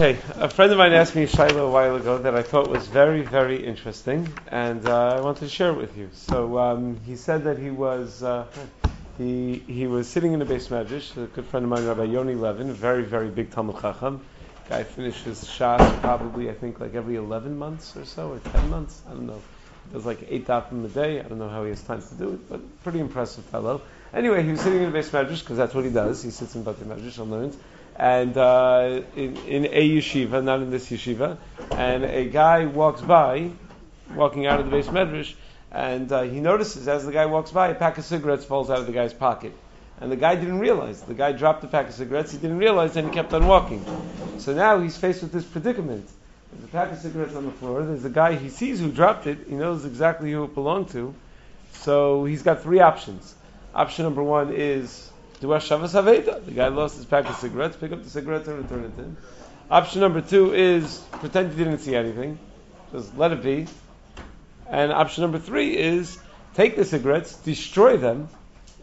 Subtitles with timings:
[0.00, 2.70] Okay, a friend of mine asked me a shaila a while ago that I thought
[2.70, 6.08] was very, very interesting, and uh, I wanted to share it with you.
[6.14, 8.46] So um, he said that he was uh,
[9.18, 11.22] he he was sitting in the beis medrash.
[11.22, 14.22] A good friend of mine, Rabbi Yoni Levin, a very, very big Talmud Chacham.
[14.70, 19.02] Guy finishes Shas probably I think like every 11 months or so, or 10 months.
[19.06, 19.42] I don't know.
[19.92, 21.20] Does like eight dafim a day.
[21.20, 23.82] I don't know how he has time to do it, but pretty impressive fellow.
[24.14, 26.22] Anyway, he was sitting in the beis medrash because that's what he does.
[26.22, 27.58] He sits in Beis Medrash and learns
[28.00, 31.36] and uh, in, in a yeshiva, not in this yeshiva,
[31.72, 33.50] and a guy walks by,
[34.14, 35.34] walking out of the beis medrash,
[35.70, 38.78] and uh, he notices as the guy walks by, a pack of cigarettes falls out
[38.78, 39.52] of the guy's pocket.
[40.00, 41.02] And the guy didn't realize.
[41.02, 43.84] The guy dropped the pack of cigarettes, he didn't realize, and he kept on walking.
[44.38, 46.08] So now he's faced with this predicament.
[46.52, 49.26] There's a pack of cigarettes on the floor, there's a guy, he sees who dropped
[49.26, 51.14] it, he knows exactly who it belonged to.
[51.72, 53.34] So he's got three options.
[53.74, 55.09] Option number one is
[55.40, 56.44] do a Shavas Haveda.
[56.44, 59.16] The guy lost his pack of cigarettes, pick up the cigarettes and return it him.
[59.70, 62.38] Option number two is pretend you didn't see anything.
[62.92, 63.66] Just let it be.
[64.68, 66.18] And option number three is
[66.54, 68.28] take the cigarettes, destroy them,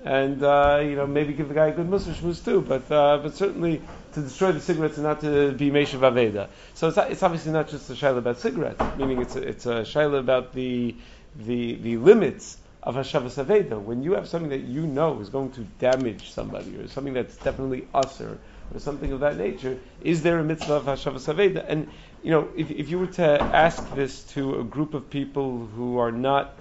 [0.04, 2.62] and uh, you know maybe give the guy a good mussar too.
[2.62, 3.82] But uh, but certainly
[4.14, 6.48] to destroy the cigarettes and not to be Meshav Aveda.
[6.74, 9.82] So it's, it's obviously not just a shaila about cigarettes, meaning it's a, it's a
[9.82, 10.96] shaila about the
[11.36, 13.78] the the limits of Hashavas Aveda.
[13.82, 17.36] When you have something that you know is going to damage somebody, or something that's
[17.36, 18.40] definitely usher,
[18.74, 21.66] or something of that nature, is there a mitzvah of Hashavas Aveda?
[21.68, 21.90] And,
[22.24, 25.98] you know, if, if you were to ask this to a group of people who
[25.98, 26.56] are not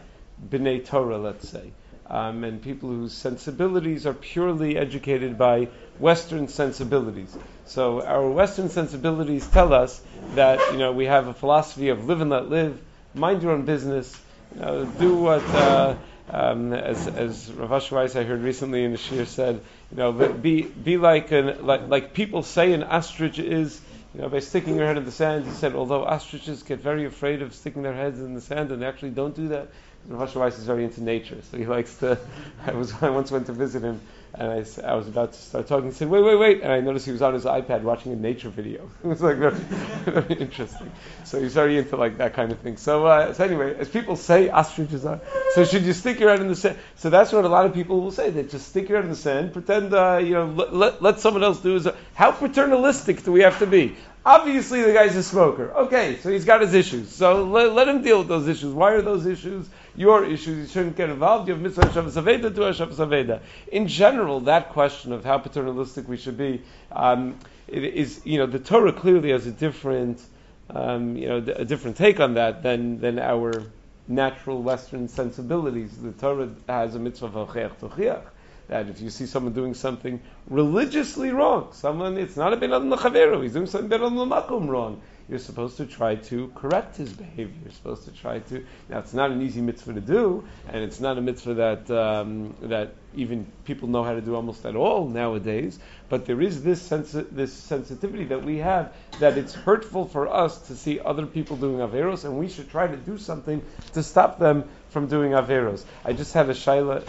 [0.50, 1.70] B'nai Torah, let's say,
[2.08, 5.68] um, and people whose sensibilities are purely educated by
[6.00, 7.38] Western sensibilities.
[7.66, 10.02] So our Western sensibilities tell us
[10.34, 12.80] that you know we have a philosophy of live and let live,
[13.14, 14.20] mind your own business,
[14.54, 15.96] you know, do what uh,
[16.30, 19.60] um, as as Rav Weiss I heard recently in the shir said,
[19.90, 23.80] you know, be be like an, like like people say an ostrich is,
[24.14, 25.46] you know, by sticking your head in the sand.
[25.46, 28.82] He said, although ostriches get very afraid of sticking their heads in the sand and
[28.82, 29.68] they actually don't do that.
[30.08, 32.18] Rav Weiss is very into nature, so he likes to.
[32.66, 34.00] I was I once went to visit him
[34.38, 35.86] and I, I was about to start talking.
[35.86, 38.16] He said, "Wait, wait, wait!" And I noticed he was on his iPad watching a
[38.16, 38.90] nature video.
[39.04, 39.54] it was like very,
[40.04, 40.92] very interesting.
[41.24, 42.76] So he's very into like that kind of thing.
[42.76, 45.20] So, uh, so anyway, as people say, ostriches are.
[45.54, 46.78] So should you stick your head in the sand?
[46.96, 48.30] So that's what a lot of people will say.
[48.30, 51.20] They just stick your head in the sand, pretend uh, you know, let, let, let
[51.20, 51.76] someone else do.
[51.76, 53.96] Is how paternalistic do we have to be?
[54.26, 55.72] Obviously, the guy's a smoker.
[55.72, 57.14] Okay, so he's got his issues.
[57.14, 58.74] So let, let him deal with those issues.
[58.74, 59.68] Why are those issues?
[59.96, 61.48] your issues, you shouldn't get involved.
[61.48, 63.40] You have mitzvah Hashavas Aveda to Hashavas Aveda.
[63.72, 68.58] In general, that question of how paternalistic we should be um, is, you know, the
[68.58, 70.22] Torah clearly has a different,
[70.70, 73.62] um, you know, a different take on that than than our
[74.06, 75.96] natural Western sensibilities.
[75.96, 78.22] The Torah has a mitzvah of tochiach.
[78.68, 83.42] That if you see someone doing something religiously wrong, someone it's not a ben adam
[83.42, 87.56] he's doing something ben adam wrong you're supposed to try to correct his behavior.
[87.64, 88.64] You're supposed to try to.
[88.88, 92.54] Now, it's not an easy mitzvah to do, and it's not a mitzvah that um,
[92.62, 95.80] that even people know how to do almost at all nowadays.
[96.08, 100.68] But there is this sensi- this sensitivity that we have that it's hurtful for us
[100.68, 104.38] to see other people doing averos, and we should try to do something to stop
[104.38, 105.84] them from doing averos.
[106.04, 107.04] I just had a shaila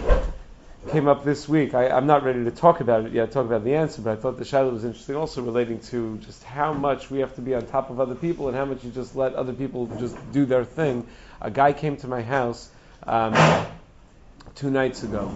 [0.89, 1.73] came up this week.
[1.73, 4.15] I, am not ready to talk about it yet, talk about the answer, but I
[4.15, 7.53] thought the shadow was interesting also relating to just how much we have to be
[7.55, 10.45] on top of other people and how much you just let other people just do
[10.45, 11.05] their thing.
[11.41, 12.69] A guy came to my house
[13.03, 13.35] um,
[14.55, 15.27] two nights ago.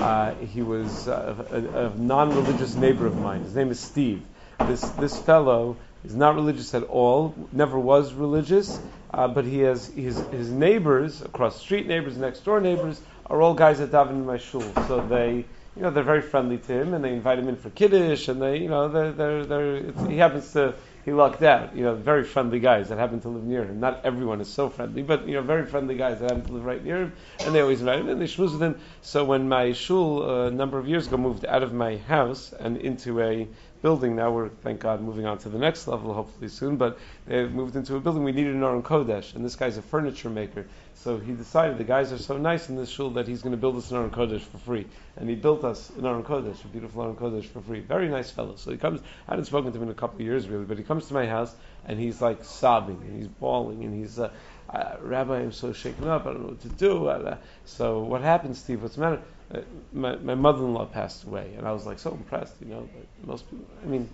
[0.00, 3.42] Uh, he was uh, a, a non-religious neighbor of mine.
[3.42, 4.22] His name is Steve.
[4.60, 8.80] This, this fellow is not religious at all, never was religious,
[9.12, 13.00] uh, but he has his, his neighbors, across street neighbors, next door neighbors,
[13.30, 14.60] are all guys that daven in my shul.
[14.88, 15.44] So they,
[15.76, 18.42] you know, they're very friendly to him, and they invite him in for kiddush, and
[18.42, 20.74] they, you know, they're, they're, they're he happens to,
[21.04, 21.74] he lucked out.
[21.74, 23.78] You know, very friendly guys that happen to live near him.
[23.78, 26.64] Not everyone is so friendly, but you know, very friendly guys that happen to live
[26.64, 28.78] right near him, and they always invite him, and they schmooze with him.
[29.00, 32.52] So when my shul uh, a number of years ago moved out of my house
[32.52, 33.48] and into a
[33.82, 34.16] building.
[34.16, 36.76] Now we're, thank God, moving on to the next level, hopefully soon.
[36.76, 38.24] But they moved into a building.
[38.24, 40.66] We needed an Aron Kodesh, and this guy's a furniture maker.
[40.94, 43.56] So he decided the guys are so nice in this shul that he's going to
[43.56, 44.86] build us an Aron Kodesh for free.
[45.16, 47.80] And he built us an Aron Kodesh, a beautiful Aron Kodesh for free.
[47.80, 48.56] Very nice fellow.
[48.56, 49.00] So he comes.
[49.26, 51.14] I hadn't spoken to him in a couple of years really, but he comes to
[51.14, 51.54] my house
[51.86, 54.18] and he's like sobbing and he's bawling and he's.
[54.18, 54.30] Uh,
[54.72, 56.26] uh, Rabbi, I'm so shaken up.
[56.26, 57.08] I don't know what to do.
[57.08, 58.82] Uh, so what happened, Steve?
[58.82, 59.22] What's the matter?
[59.52, 59.60] Uh,
[59.92, 62.88] my, my mother-in-law passed away, and I was like so impressed, you know.
[62.94, 64.08] But most people, I mean,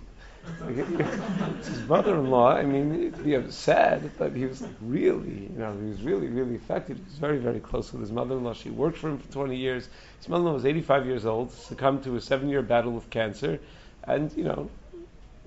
[0.67, 2.53] his mother-in-law.
[2.53, 6.27] I mean, you know, sad, but he was like really, you know, he was really,
[6.27, 6.97] really affected.
[6.97, 8.53] He was very, very close with his mother-in-law.
[8.53, 9.89] She worked for him for 20 years.
[10.19, 13.59] His mother-in-law was 85 years old, succumbed to a seven-year battle with cancer,
[14.05, 14.69] and you know,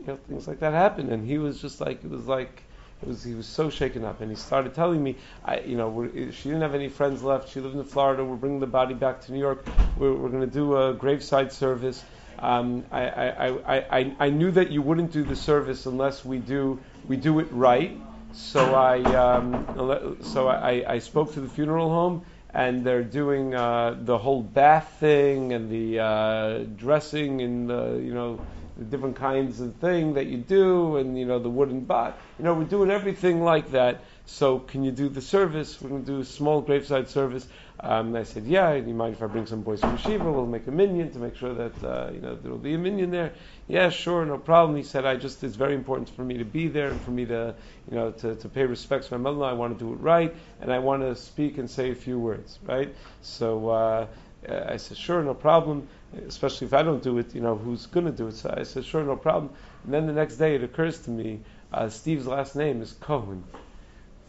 [0.01, 1.11] you know, things like that happen.
[1.13, 2.63] And he was just like, it was like,
[3.03, 6.11] it was, he was so shaken up, and he started telling me, I, you know,
[6.13, 7.49] she didn't have any friends left.
[7.49, 8.25] She lived in Florida.
[8.25, 9.67] We're bringing the body back to New York.
[9.97, 12.05] We're, we're going to do a graveside service.
[12.39, 16.39] Um, I, I, I, I, I knew that you wouldn't do the service unless we
[16.39, 17.99] do we do it right.
[18.33, 22.23] So I um, so I, I spoke to the funeral home,
[22.55, 28.15] and they're doing uh, the whole bath thing and the uh, dressing and the you
[28.15, 28.41] know
[28.81, 32.19] the different kinds of thing that you do, and you know the wooden bot.
[32.39, 34.01] You know, we're doing everything like that.
[34.25, 35.83] So can you do the service?
[35.83, 37.47] We're going to do a small graveside service.
[37.81, 38.79] Um, I said, yeah.
[38.79, 40.33] Do you mind if I bring some boys from Shiva?
[40.33, 42.79] We'll make a minyan to make sure that uh, you know there will be a
[42.79, 43.35] minyan there.
[43.69, 44.79] Yeah, sure, no problem.
[44.79, 47.27] He said, I just it's very important for me to be there and for me
[47.27, 47.55] to
[47.91, 49.45] you know to, to pay respects to my mother.
[49.45, 52.19] I want to do it right, and I want to speak and say a few
[52.19, 52.95] words, right?
[53.21, 53.69] So.
[53.69, 54.07] Uh,
[54.49, 55.87] I said, sure, no problem.
[56.27, 58.35] Especially if I don't do it, you know, who's going to do it?
[58.35, 59.53] So I said, sure, no problem.
[59.85, 61.41] And then the next day it occurs to me,
[61.73, 63.45] uh, Steve's last name is Cohen,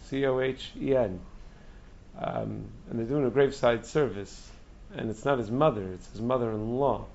[0.08, 1.20] C-O-H-E-N.
[2.20, 4.50] Um, and they're doing a graveside service.
[4.96, 7.06] And it's not his mother, it's his mother-in-law.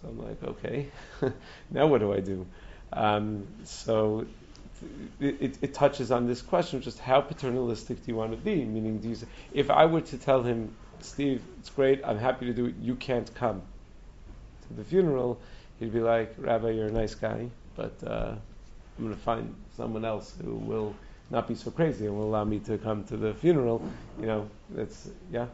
[0.00, 0.86] So I'm like, okay,
[1.70, 2.46] now what do I do?
[2.92, 4.26] Um, so
[5.20, 8.64] it, it, it, touches on this question, just how paternalistic do you want to be?
[8.64, 9.16] Meaning, you
[9.52, 10.74] if I were to tell him,
[11.04, 12.00] Steve, it's great.
[12.04, 12.74] I'm happy to do it.
[12.80, 13.62] You can't come
[14.68, 15.38] to the funeral.
[15.78, 18.34] He'd be like, Rabbi, you're a nice guy, but uh,
[18.98, 20.94] I'm going to find someone else who will
[21.30, 23.82] not be so crazy and will allow me to come to the funeral.
[24.20, 25.46] You know, that's yeah.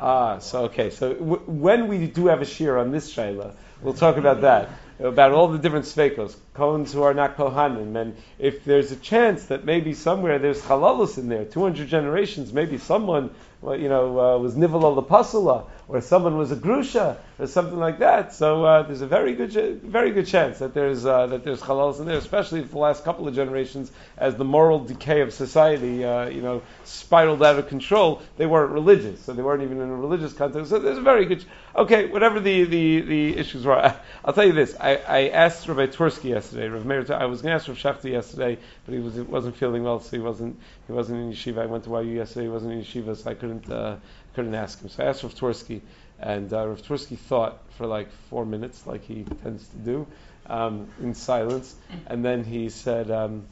[0.00, 0.90] Ah, so okay.
[0.90, 3.52] So w- when we do have a shear on this shayla,
[3.82, 4.70] we'll talk about that
[5.02, 9.46] about all the different sveikos, Kohens who are not Kohanim, and if there's a chance
[9.46, 13.30] that maybe somewhere there's Chalalus in there, 200 generations, maybe someone
[13.62, 18.32] you know, uh, was the Pasula, or someone was a Grusha, or something like that.
[18.32, 21.98] So uh, there's a very good, very good chance that there's uh, that there's Chalalos
[21.98, 26.04] in there, especially for the last couple of generations, as the moral decay of society,
[26.04, 28.22] uh, you know, spiraled out of control.
[28.36, 30.70] They weren't religious, so they weren't even in a religious context.
[30.70, 31.40] So there's a very good.
[31.40, 31.46] Ch-
[31.76, 33.94] Okay, whatever the, the, the issues were,
[34.24, 34.74] I'll tell you this.
[34.80, 36.68] I, I asked Rabbi Twersky yesterday.
[36.68, 39.84] Rabbi Meir, I was going to ask Rav Shafti yesterday, but he was, wasn't feeling
[39.84, 40.58] well, so he wasn't
[40.88, 41.62] he wasn't in yeshiva.
[41.62, 42.46] I went to YU yesterday.
[42.46, 43.96] He wasn't in yeshiva, so I couldn't uh,
[44.34, 44.88] couldn't ask him.
[44.88, 45.80] So I asked Rav Twersky,
[46.18, 50.06] and uh, Rav Twersky thought for like four minutes, like he tends to do,
[50.46, 51.74] um, in silence,
[52.06, 53.46] and then he said, um,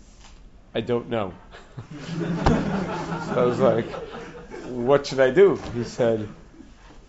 [0.75, 1.33] "I don't know."
[2.19, 3.87] so I was like,
[4.67, 6.29] "What should I do?" He said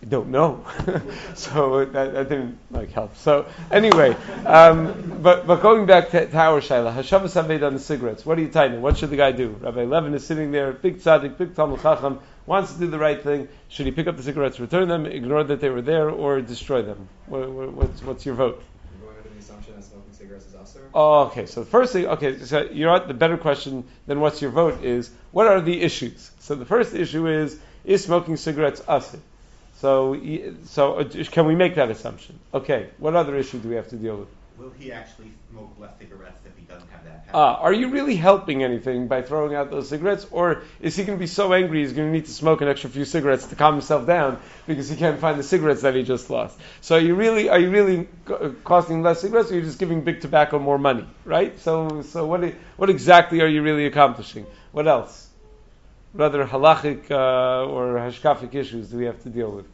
[0.08, 0.64] don't know.
[1.34, 3.16] so that, that, didn't like help.
[3.16, 4.16] So anyway,
[4.46, 8.24] um, but but going back to, to our shaila, Hashavas Haved on the cigarettes.
[8.24, 8.80] What are you tying?
[8.80, 9.50] What should the guy do?
[9.60, 13.22] Rabbi Levin is sitting there, big tzaddik, big talmud chacham, wants to do the right
[13.22, 13.48] thing.
[13.68, 16.80] Should he pick up the cigarettes, return them, ignore that they were there, or destroy
[16.80, 17.08] them?
[17.26, 18.62] What, what's what's your vote?
[18.98, 20.80] You're going under the assumption that smoking cigarettes is usur.
[20.94, 21.44] Oh, okay.
[21.44, 23.06] So the first thing, okay, so you know what?
[23.06, 26.30] The better question than what's your vote is what are the issues?
[26.38, 29.18] So the first issue is is smoking cigarettes usher?
[29.80, 30.14] So,
[30.64, 32.38] so uh, can we make that assumption?
[32.52, 34.28] Okay, what other issue do we have to deal with?
[34.58, 37.34] Will he actually smoke less cigarettes if he doesn't have that habit?
[37.34, 40.26] Uh, are you really helping anything by throwing out those cigarettes?
[40.30, 42.68] Or is he going to be so angry he's going to need to smoke an
[42.68, 46.02] extra few cigarettes to calm himself down because he can't find the cigarettes that he
[46.02, 46.60] just lost?
[46.82, 48.06] So are you really, are you really
[48.64, 51.06] costing less cigarettes or you're you just giving big tobacco more money?
[51.24, 51.58] Right?
[51.58, 52.44] So, so what,
[52.76, 54.44] what exactly are you really accomplishing?
[54.72, 55.29] What else?
[56.14, 59.66] Rather halachic uh, or hashkafic issues do we have to deal with?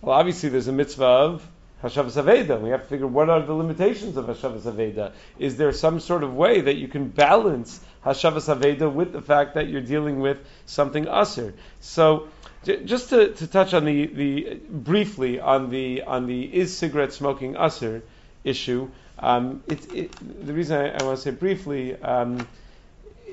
[0.00, 1.46] Well, obviously there's a mitzvah of
[1.82, 2.60] Hashavas Aveda.
[2.60, 5.12] We have to figure what are the limitations of Hashavas Aveda.
[5.38, 9.54] Is there some sort of way that you can balance Hashavas Aveda with the fact
[9.54, 11.54] that you're dealing with something usher?
[11.80, 12.28] So,
[12.64, 17.14] j- just to, to touch on the, the briefly on the on the is cigarette
[17.14, 18.02] smoking usher
[18.44, 18.90] issue.
[19.18, 21.96] Um, it, it, the reason I, I, want to say briefly.
[21.96, 22.46] Um,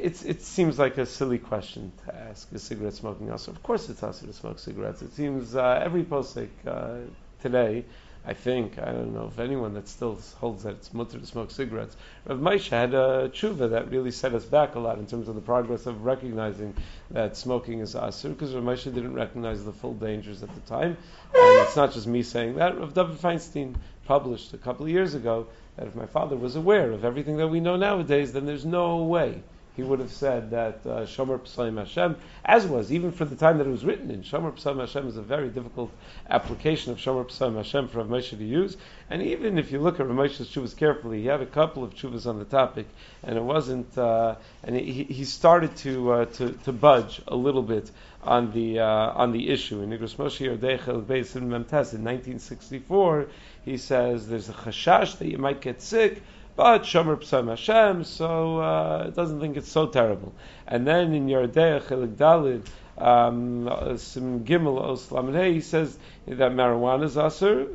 [0.01, 2.51] it seems like a silly question to ask.
[2.53, 3.51] Is cigarette smoking also?
[3.51, 5.01] Of course, it's also to smoke cigarettes.
[5.01, 6.97] It seems uh, every posek uh,
[7.41, 7.85] today,
[8.25, 11.51] I think, I don't know if anyone that still holds that it's mutter to smoke
[11.51, 11.95] cigarettes.
[12.25, 15.35] Rav Moshe had a tshuva that really set us back a lot in terms of
[15.35, 16.73] the progress of recognizing
[17.11, 20.97] that smoking is asur, because Rav Moshe didn't recognize the full dangers at the time.
[21.33, 22.79] And it's not just me saying that.
[22.79, 23.75] Rav David Feinstein
[24.05, 27.47] published a couple of years ago that if my father was aware of everything that
[27.47, 29.43] we know nowadays, then there's no way
[29.77, 33.59] he would have said that uh, Shomer Pesaim Hashem, as was even for the time
[33.59, 34.23] that it was written in.
[34.23, 35.91] Shomer Pesaim Hashem is a very difficult
[36.29, 38.75] application of Shomer Pesaim Hashem for Rav Moshe to use.
[39.09, 41.93] And even if you look at Rav Moshe's chuvas carefully, he had a couple of
[41.93, 42.87] chuvas on the topic,
[43.21, 43.95] and it wasn't.
[43.97, 47.91] Uh, and he, he started to, uh, to to budge a little bit
[48.23, 53.27] on the uh, on the issue in Igros Moshe Yerdechel Beis in 1964
[53.67, 56.23] he says there's a chashash that you might get sick,
[56.57, 60.33] but Shomer Psam Hashem, so uh, doesn't think it's so terrible.
[60.67, 62.65] And then in Yerdei Chelik Dalid,
[62.97, 65.95] um, Sim Gimel Oslam he says
[66.25, 67.67] that marijuana is aser,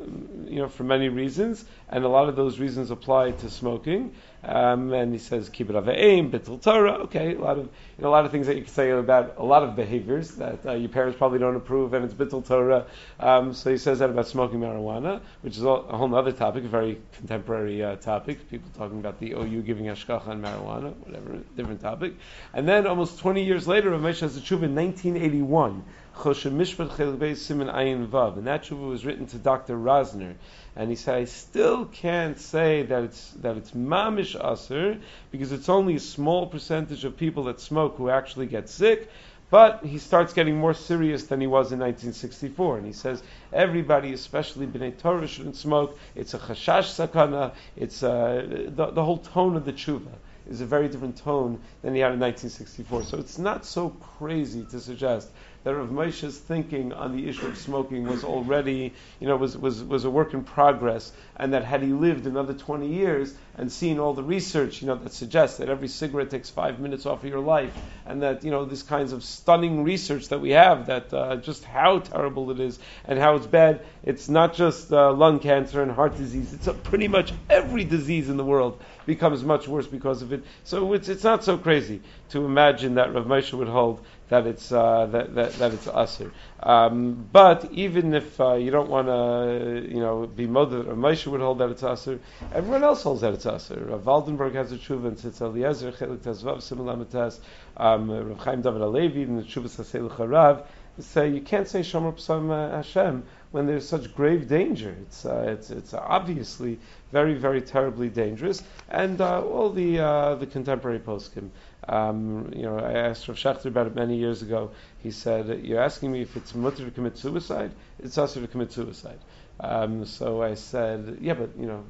[0.47, 4.13] you know, for many reasons, and a lot of those reasons apply to smoking.
[4.45, 6.95] Um, and he says kibbut aim, bittul Torah.
[7.03, 9.35] Okay, a lot of you know, a lot of things that you can say about
[9.37, 12.85] a lot of behaviors that uh, your parents probably don't approve, and it's bittul Torah.
[13.19, 16.67] Um, so he says that about smoking marijuana, which is a whole other topic, a
[16.67, 18.49] very contemporary uh, topic.
[18.49, 22.13] People talking about the OU giving hashgacha on marijuana, whatever, different topic.
[22.53, 25.83] And then almost 20 years later, Rav Moshe has a in 1981.
[26.15, 29.75] Simon Ayin Vav, and that tshuva was written to Dr.
[29.75, 30.35] Rosner,
[30.75, 34.99] and he said, I still can't say that it's that it's mamish aser
[35.31, 39.09] because it's only a small percentage of people that smoke who actually get sick.
[39.49, 44.13] But he starts getting more serious than he was in 1964, and he says everybody,
[44.13, 45.97] especially bnei Torah, shouldn't smoke.
[46.15, 47.53] It's a chashash sakana.
[47.75, 50.13] It's uh, the, the whole tone of the tshuva
[50.49, 53.03] is a very different tone than he had in 1964.
[53.03, 55.29] So it's not so crazy to suggest
[55.63, 59.83] that Rav Moshe's thinking on the issue of smoking was already, you know, was, was,
[59.83, 63.99] was a work in progress, and that had he lived another 20 years and seen
[63.99, 67.29] all the research, you know, that suggests that every cigarette takes five minutes off of
[67.29, 67.73] your life,
[68.05, 71.63] and that, you know, these kinds of stunning research that we have, that uh, just
[71.63, 73.81] how terrible it is and how it's bad.
[74.03, 78.37] It's not just uh, lung cancer and heart disease, it's pretty much every disease in
[78.37, 80.43] the world becomes much worse because of it.
[80.63, 84.71] So it's, it's not so crazy to imagine that Rav Moshe would hold that it's
[84.71, 86.31] uh, that, that, that it's asur.
[86.61, 91.27] Um, but even if uh, you don't want to, you know, be mothered, or Moshe
[91.27, 92.19] would hold that it's asur,
[92.53, 93.89] everyone else holds that it's asur.
[93.89, 97.39] Rav Waldenberg has a tshuva and Tzitz Eliezer Chelik Tezvav Simulamatas.
[97.77, 100.65] Um, Rav Chaim David HaLevi in the tshuva Charav
[100.99, 104.95] say you can't say Shomer Psam Hashem when there's such grave danger.
[105.03, 106.79] It's uh, it's it's obviously
[107.11, 111.49] very very terribly dangerous, and uh, all the uh, the contemporary poskim.
[111.87, 114.71] Um, you know, I asked Rav Schachter about it many years ago.
[115.03, 117.71] He said, "You're asking me if it's mutter to commit suicide.
[117.99, 119.19] It's also to commit suicide."
[119.59, 121.85] Um, so I said, "Yeah, but you know."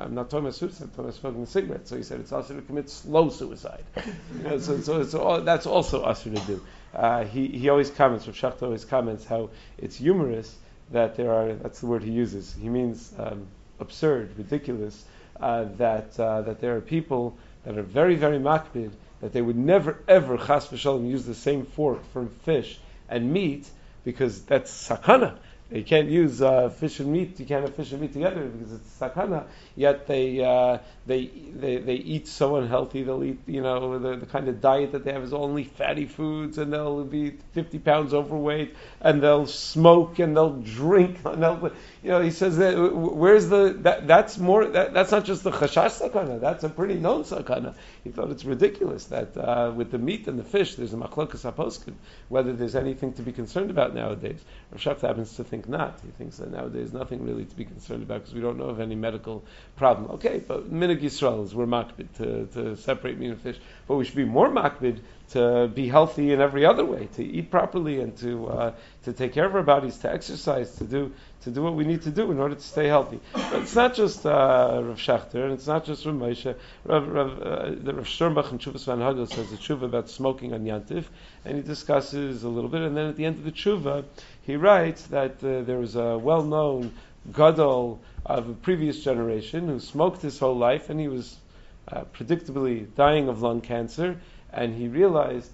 [0.00, 0.84] I'm not talking about suicide.
[0.84, 1.88] I'm talking about smoking a cigarette.
[1.88, 3.82] So he said it's also to commit slow suicide.
[4.36, 6.64] you know, so, so, all, that's also also to do.
[6.94, 10.56] Uh, he, he always comments, Rav Schachter always comments how it's humorous
[10.90, 13.46] that there are, that's the word he uses, he means um,
[13.80, 15.04] absurd, ridiculous,
[15.40, 18.90] uh, that, uh, that there are people that are very, very makbid,
[19.20, 22.78] that they would never, ever, chas v'shalom, use the same fork for fish
[23.08, 23.68] and meat,
[24.04, 25.36] because that's sakana.
[25.70, 27.38] You can't use uh, fish and meat.
[27.38, 29.44] You can't have fish and meat together because it's sakana.
[29.76, 33.02] Yet they uh, they, they they eat so unhealthy.
[33.02, 36.06] They'll eat you know the, the kind of diet that they have is only fatty
[36.06, 41.18] foods, and they'll be 50 pounds overweight, and they'll smoke and they'll drink.
[41.28, 41.72] And they'll,
[42.02, 45.50] you know, he says that where's the that, that's more that, that's not just the
[45.50, 46.40] chashash sakana.
[46.40, 47.74] That's a pretty known sakana.
[48.04, 51.50] He thought it's ridiculous that uh, with the meat and the fish, there's a machlokas
[51.50, 51.94] aposkin.
[52.28, 54.40] Whether there's anything to be concerned about nowadays.
[54.72, 56.00] Rav happens to think not.
[56.04, 58.80] He thinks that nowadays nothing really to be concerned about because we don't know of
[58.80, 59.44] any medical
[59.76, 60.10] problem.
[60.12, 64.04] Okay, but minhag Yisrael is we're makbid to, to separate meat and fish, but we
[64.04, 65.00] should be more makbid
[65.30, 68.72] to be healthy in every other way, to eat properly and to uh,
[69.04, 72.02] to take care of our bodies, to exercise, to do to do what we need
[72.02, 73.20] to do in order to stay healthy.
[73.32, 76.54] But it's not just uh, Rav Schachter, and it's not just Rav Moshe.
[76.84, 78.06] Rav, Rav, uh, the Rav
[78.52, 81.04] in Chuvas Van Hagel says a tshuva about smoking on Yantif,
[81.44, 84.04] and he discusses a little bit, and then at the end of the tshuva,
[84.42, 86.92] he writes that uh, there was a well-known
[87.32, 91.36] gadol of a previous generation who smoked his whole life, and he was
[91.88, 94.20] uh, predictably dying of lung cancer,
[94.52, 95.50] and he realized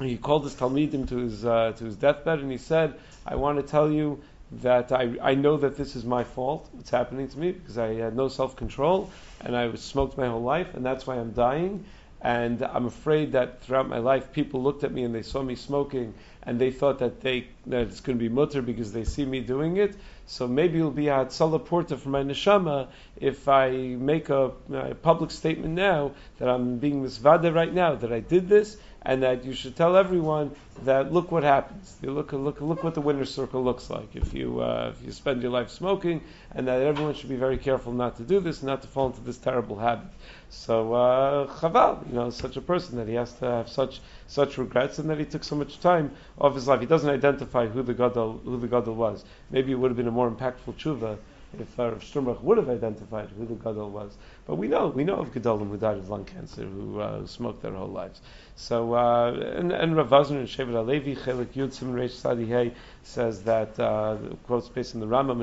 [0.00, 2.94] he called his talmidim to his uh, to his deathbed, and he said,
[3.26, 4.22] "I want to tell you
[4.60, 6.68] that I, I know that this is my fault.
[6.72, 10.28] What's happening to me because I had no self control and I was smoked my
[10.28, 11.84] whole life, and that's why I'm dying.
[12.24, 15.56] And I'm afraid that throughout my life, people looked at me and they saw me
[15.56, 19.24] smoking, and they thought that they that it's going to be mutter because they see
[19.24, 19.96] me doing it.
[20.26, 24.94] So maybe it'll be a tzala porta for my neshama if I make a, a,
[24.94, 29.44] public statement now that I'm being misvada right now that I did this, and that
[29.44, 30.50] you should tell everyone
[30.84, 31.96] that look what happens.
[32.02, 35.12] You look look look what the winner's circle looks like if you uh, if you
[35.12, 36.22] spend your life smoking,
[36.54, 39.20] and that everyone should be very careful not to do this, not to fall into
[39.20, 40.08] this terrible habit.
[40.48, 44.58] So uh, chaval, you know, such a person that he has to have such such
[44.58, 46.80] regrets, and that he took so much time of his life.
[46.80, 49.24] He doesn't identify who the gadol who the gadol was.
[49.50, 51.18] Maybe it would have been a more impactful tshuva
[51.58, 51.94] if uh,
[52.42, 54.16] would have identified who the gadol was.
[54.44, 57.62] But we know we know of gadolim who died of lung cancer who uh, smoked
[57.62, 58.20] their whole lives.
[58.56, 62.72] So uh, and, and Rav Wosner and Shevet HaLevi Chelik Yud Sim Reish Sadi
[63.02, 65.40] says that uh, quotes based on the Rambam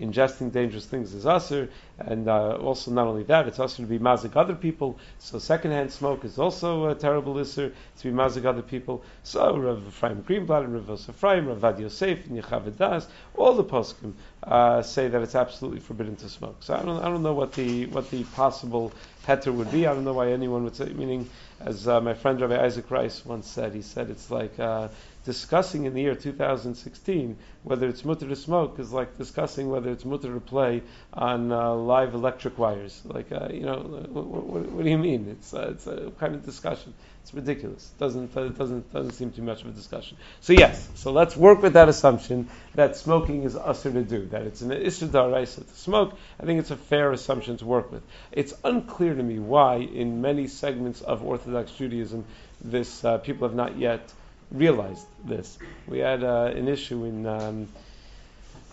[0.00, 3.98] ingesting dangerous things is usher, and uh, also not only that, it's usher to be
[3.98, 4.98] mazik other people.
[5.18, 9.02] So secondhand smoke is also a terrible isser to be mazik other people.
[9.22, 13.64] So Rav Ephraim Greenblatt and Rav Ephraim, Rav Vad Yosef, and Yechaveh Daas, all the
[13.64, 16.56] poskim uh, say that it's absolutely forbidden to smoke.
[16.60, 18.92] So I don't, I don't know what the what the possible
[19.26, 19.86] heter would be.
[19.86, 20.86] I don't know why anyone would say.
[20.86, 21.28] Meaning,
[21.60, 24.88] as uh, my friend Rabbi Isaac Rice once said, he said it's like uh,
[25.24, 30.04] discussing in the year 2016 whether it's mutter to smoke is like discussing whether it's
[30.04, 30.82] mutter to play
[31.14, 33.00] on uh, live electric wires.
[33.04, 33.78] Like, uh, you know,
[34.10, 35.28] what, what, what, do you mean?
[35.30, 36.92] It's, uh, it's a kind of discussion.
[37.24, 37.90] It's ridiculous.
[37.90, 40.18] It doesn't, it doesn't, doesn't seem too much of a discussion.
[40.42, 44.42] So yes, so let's work with that assumption that smoking is usher to do, that
[44.42, 46.18] it's an daraisa to smoke.
[46.38, 48.02] I think it's a fair assumption to work with.
[48.30, 52.26] It's unclear to me why in many segments of Orthodox Judaism
[52.60, 54.12] this, uh, people have not yet
[54.50, 55.58] realized this.
[55.88, 57.24] We had uh, an issue in.
[57.24, 57.68] Um,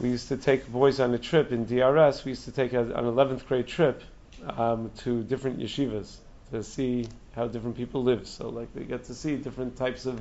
[0.02, 2.26] we used to take boys on a trip in DRS.
[2.26, 4.04] We used to take a, an 11th grade trip
[4.58, 6.18] um, to different yeshivas
[6.52, 8.28] to see how different people live.
[8.28, 10.20] So, like, they get to see different types of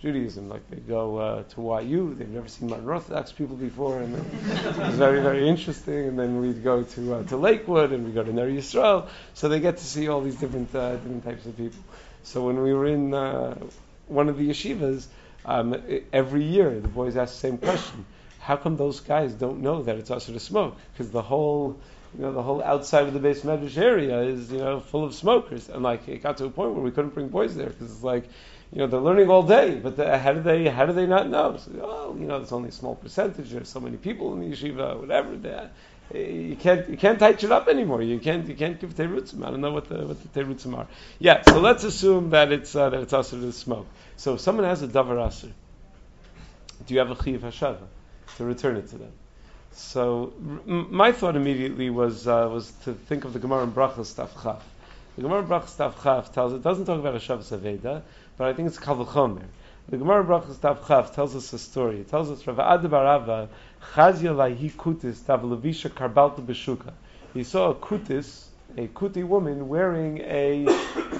[0.00, 0.48] Judaism.
[0.48, 2.14] Like, they go uh, to YU.
[2.14, 6.08] They've never seen modern Orthodox people before, and it was very, very interesting.
[6.08, 9.08] And then we'd go to uh, to Lakewood, and we go to Ner Yisrael.
[9.34, 11.80] So they get to see all these different uh, different types of people.
[12.22, 13.56] So when we were in uh,
[14.06, 15.06] one of the yeshivas,
[15.44, 15.76] um,
[16.12, 18.04] every year the boys ask the same question:
[18.40, 20.76] How come those guys don't know that it's also to smoke?
[20.92, 21.78] Because the whole,
[22.16, 25.14] you know, the whole outside of the beis medrash area is, you know, full of
[25.14, 25.68] smokers.
[25.68, 28.04] And like it got to a point where we couldn't bring boys there because it's
[28.04, 28.24] like,
[28.72, 31.28] you know, they're learning all day, but the, how do they, how do they not
[31.28, 31.56] know?
[31.56, 33.50] So, oh, you know, there's only a small percentage.
[33.50, 35.36] There's so many people in the yeshiva, whatever.
[35.36, 35.72] That
[36.12, 38.02] you can't you can't touch it up anymore.
[38.02, 39.44] You can't you can't give terutzim.
[39.44, 40.86] I don't know what the what the terutzim are.
[41.18, 43.86] Yeah, so let's assume that it's uh, that it's also to smoke.
[44.16, 45.52] So if someone has a davar aser,
[46.86, 47.86] do you have a chiv hashava
[48.36, 49.12] to return it to them?
[49.76, 50.32] So
[50.66, 54.62] my thought immediately was uh, was to think of the Gemara in Brachas Taf Chaf.
[55.16, 58.02] The Gemara in Brachas Taf Chaf tells it doesn't talk about a Shabbos Aveda,
[58.36, 59.42] but I think it's Kavachomer.
[59.88, 61.98] The Gemara in Brachas Taf Chaf tells us a story.
[61.98, 63.48] It tells us Rav Ada bar Ahava
[63.94, 66.92] Chazia Lahi Kutis Tav Levisha Karbalta Beshuka.
[67.32, 68.44] He saw a kutis,
[68.76, 70.68] a kuti woman wearing a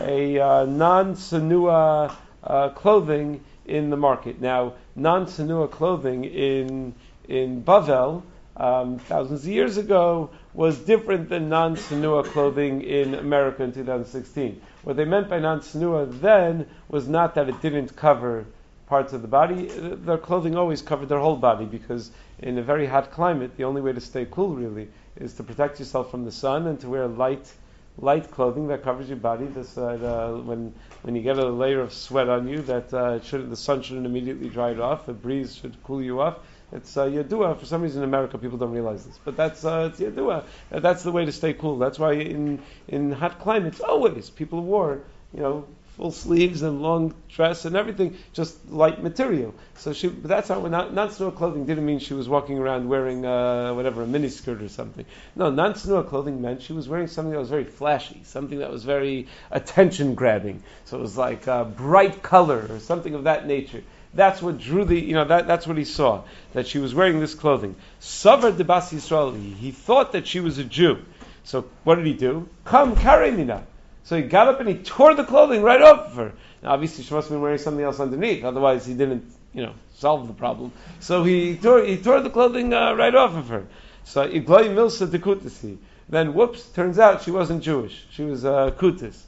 [0.00, 4.40] a uh, non-sanua uh, clothing in the market.
[4.40, 6.94] Now, non-sanua clothing in
[7.28, 8.22] in Bavel
[8.56, 14.60] um, thousands of years ago was different than non-sanua clothing in America in 2016.
[14.84, 18.46] What they meant by non-sanua then was not that it didn't cover
[18.86, 19.66] parts of the body.
[19.66, 23.80] Their clothing always covered their whole body because in a very hot climate, the only
[23.80, 27.08] way to stay cool really is to protect yourself from the sun and to wear
[27.08, 27.52] light
[27.98, 29.46] light clothing that covers your body.
[29.46, 33.56] This uh, when when you get a layer of sweat on you, that uh, the
[33.56, 35.08] sun shouldn't immediately dry it off.
[35.08, 36.38] A breeze should cool you off.
[36.72, 37.58] It's uh, yadua.
[37.58, 40.44] For some reason, in America, people don't realize this, but that's uh, it's yadua.
[40.70, 41.78] That's the way to stay cool.
[41.78, 47.14] That's why in in hot climates, always people wore you know full sleeves and long
[47.28, 49.54] dress and everything, just light material.
[49.76, 53.24] So she, that's how not non snow clothing didn't mean she was walking around wearing
[53.24, 55.04] uh, whatever a miniskirt or something.
[55.36, 58.70] No, non snow clothing meant she was wearing something that was very flashy, something that
[58.70, 60.62] was very attention grabbing.
[60.84, 63.82] So it was like a bright color or something of that nature.
[64.14, 66.22] That's what drew the, you know, that, that's what he saw,
[66.52, 67.74] that she was wearing this clothing.
[68.00, 70.98] Savar de Bas Yisrael, he thought that she was a Jew.
[71.42, 72.48] So what did he do?
[72.64, 73.64] Come, carry me now.
[74.04, 76.32] So he got up and he tore the clothing right off of her.
[76.62, 78.44] Now, obviously, she must have been wearing something else underneath.
[78.44, 80.72] Otherwise, he didn't, you know, solve the problem.
[81.00, 83.66] So he tore, he tore the clothing uh, right off of her.
[84.04, 85.78] So Igloi Milsa de Kutisi.
[86.08, 88.06] Then, whoops, turns out she wasn't Jewish.
[88.10, 89.18] She was uh, Kutis.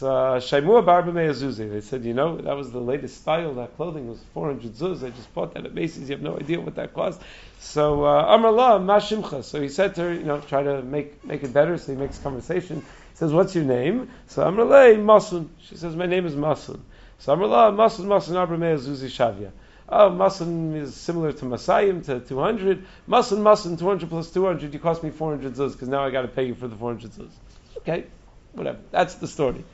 [0.00, 1.70] Shaimua.
[1.70, 3.54] They said, you know, that was the latest style.
[3.54, 5.04] That clothing was 400 zuz.
[5.04, 6.08] I just bought that at Macy's.
[6.08, 7.20] You have no idea what that cost.
[7.60, 9.44] So uh, Amar La Mashimcha.
[9.44, 11.78] So he said to her, you know, try to make make it better.
[11.78, 15.48] So he makes conversation He says, "What's your name?" So Amrulay Masun.
[15.62, 16.80] She says, "My name is Masun."
[17.18, 19.52] So Amrullah Masun Masun Abramei Zuzi Shavia.
[19.88, 22.84] Oh, Masun is similar to Masayim to 200.
[23.08, 24.72] Masun Masun 200 plus 200.
[24.72, 27.12] You cost me 400 zuz because now I got to pay you for the 400
[27.12, 27.30] zuz.
[27.78, 28.06] Okay,
[28.52, 28.78] whatever.
[28.90, 29.64] That's the story.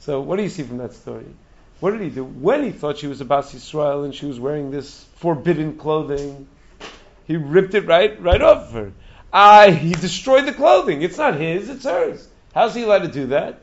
[0.00, 1.26] So what do you see from that story?
[1.80, 4.38] What did he do when he thought she was a Bas Yisrael and she was
[4.40, 6.48] wearing this forbidden clothing?
[7.26, 8.92] He ripped it right right off her.
[9.32, 11.02] Ah, he destroyed the clothing.
[11.02, 12.26] It's not his, it's hers.
[12.54, 13.60] How's he allowed to do that?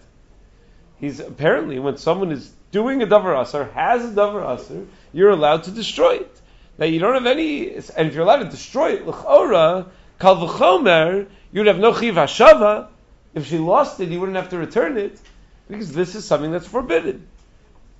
[0.99, 5.63] He's apparently when someone is doing a davar aser, has a davar aser, you're allowed
[5.63, 6.41] to destroy it.
[6.77, 9.87] Now you don't have any, and if you're allowed to destroy it, l'chora,
[10.19, 12.89] Kal v'chomer, you'd have no chiv hashava.
[13.33, 15.19] If she lost it, you wouldn't have to return it
[15.67, 17.27] because this is something that's forbidden.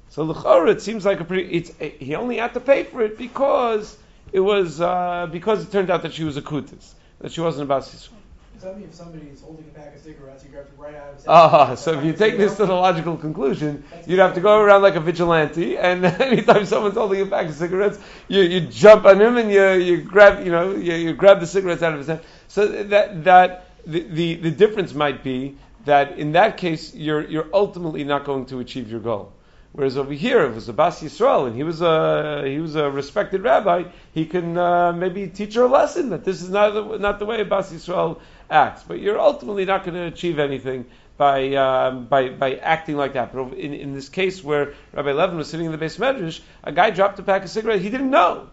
[0.09, 1.51] So l'chora, it seems like a pretty.
[1.51, 3.97] It's he only had to pay for it because
[4.31, 7.63] it was uh, because it turned out that she was a kutis, that she wasn't
[7.63, 8.11] about Yisrael.
[8.53, 10.95] Does that mean if somebody is holding a pack of cigarettes, you grab it right
[10.95, 11.37] out of his hand?
[11.37, 14.81] Ah, so if you take this to the logical conclusion, you'd have to go around
[14.81, 17.99] like a vigilante, and anytime someone's holding a pack of cigarettes,
[18.29, 21.47] you, you jump on him and you, you grab, you know, you, you grab the
[21.47, 22.21] cigarettes out of his hand.
[22.47, 27.49] So that that the, the, the difference might be that in that case, you're you're
[27.53, 29.31] ultimately not going to achieve your goal.
[29.75, 32.89] Whereas over here, it was a Bas Yisrael and he was a he was a
[32.89, 36.97] respected rabbi, he can uh, maybe teach her a lesson that this is not the,
[36.97, 38.19] not the way a Bas Yisrael
[38.49, 38.83] acts.
[38.83, 40.85] But you're ultimately not going to achieve anything
[41.17, 43.33] by, um, by by acting like that.
[43.33, 46.71] But in, in this case where Rabbi Levin was sitting in the beis medrash, a
[46.71, 47.83] guy dropped a pack of cigarettes.
[47.83, 48.47] He didn't know.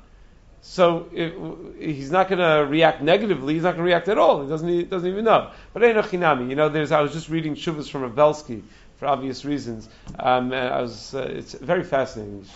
[0.62, 1.34] So it,
[1.78, 3.54] he's not going to react negatively.
[3.54, 4.42] He's not going to react at all.
[4.42, 4.68] He doesn't.
[4.68, 5.50] He doesn't even know.
[5.72, 6.92] But Einochinami, you know, there's.
[6.92, 8.62] I was just reading shuvas from Rav Belsky
[9.02, 9.88] for obvious reasons.
[10.20, 12.46] Um, and I was, uh, it's very fascinating.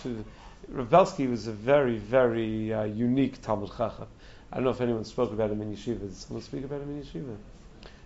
[0.69, 4.07] Rav Belsky was a very, very uh, unique Talmud Chacham.
[4.53, 5.99] I don't know if anyone spoke about him in yeshiva.
[5.99, 7.35] Did someone speak about him in yeshiva?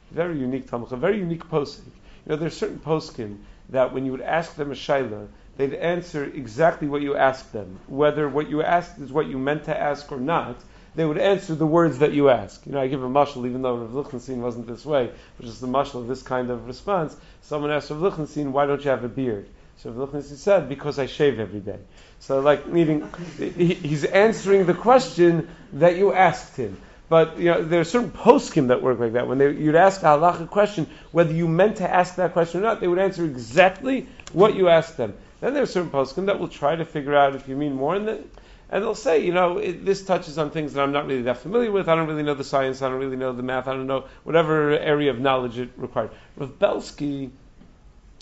[0.10, 1.92] Very unique Talmud Chacham, very unique posting.
[2.26, 3.38] You know, there's certain poskim
[3.70, 7.80] that when you would ask them a shaila, they'd answer exactly what you asked them,
[7.88, 10.58] whether what you asked is what you meant to ask or not
[10.96, 12.66] they would answer the words that you ask.
[12.66, 15.60] You know, I give a mashal, even though Rav Lichtenstein wasn't this way, which is
[15.60, 17.16] the mashal of this kind of response.
[17.44, 19.48] Someone asked Rav Lichtenstein, why don't you have a beard?
[19.78, 21.80] So Rav Lichtenstein said, because I shave every day.
[22.20, 26.78] So like, meaning, he's answering the question that you asked him.
[27.08, 29.28] But you know, there are certain poskim that work like that.
[29.28, 32.64] When they, you'd ask a halacha question, whether you meant to ask that question or
[32.64, 35.14] not, they would answer exactly what you asked them.
[35.42, 37.96] Then there are certain poskim that will try to figure out if you mean more,
[37.96, 38.30] and then
[38.72, 41.40] and they'll say, you know, it, this touches on things that I'm not really that
[41.40, 41.90] familiar with.
[41.90, 42.82] I don't really know the science.
[42.82, 43.68] I don't really know the math.
[43.68, 46.12] I don't know whatever area of knowledge it required.
[46.38, 47.32] Rav Belsky,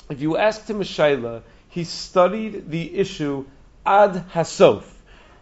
[0.09, 3.45] if you asked him a shaila, he studied the issue
[3.85, 4.83] ad hasof,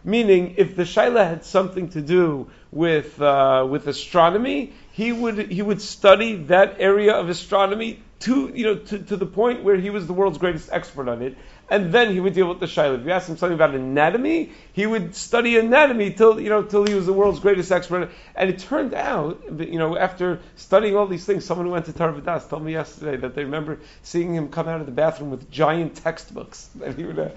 [0.04, 5.62] meaning if the shaila had something to do with uh, with astronomy, he would he
[5.62, 9.88] would study that area of astronomy to you know to, to the point where he
[9.88, 11.34] was the world's greatest expert on it,
[11.70, 12.98] and then he would deal with the shaila.
[12.98, 16.86] If you asked him something about anatomy, he would study anatomy till you know till
[16.86, 18.10] he was the world's greatest expert.
[18.34, 21.92] And it turned out, you know, after studying all these things, someone who went to
[21.92, 25.30] Torah Vodaas told me yesterday that they remember seeing him come out of the bathroom
[25.30, 26.70] with giant textbooks.
[26.78, 27.30] That he would, uh,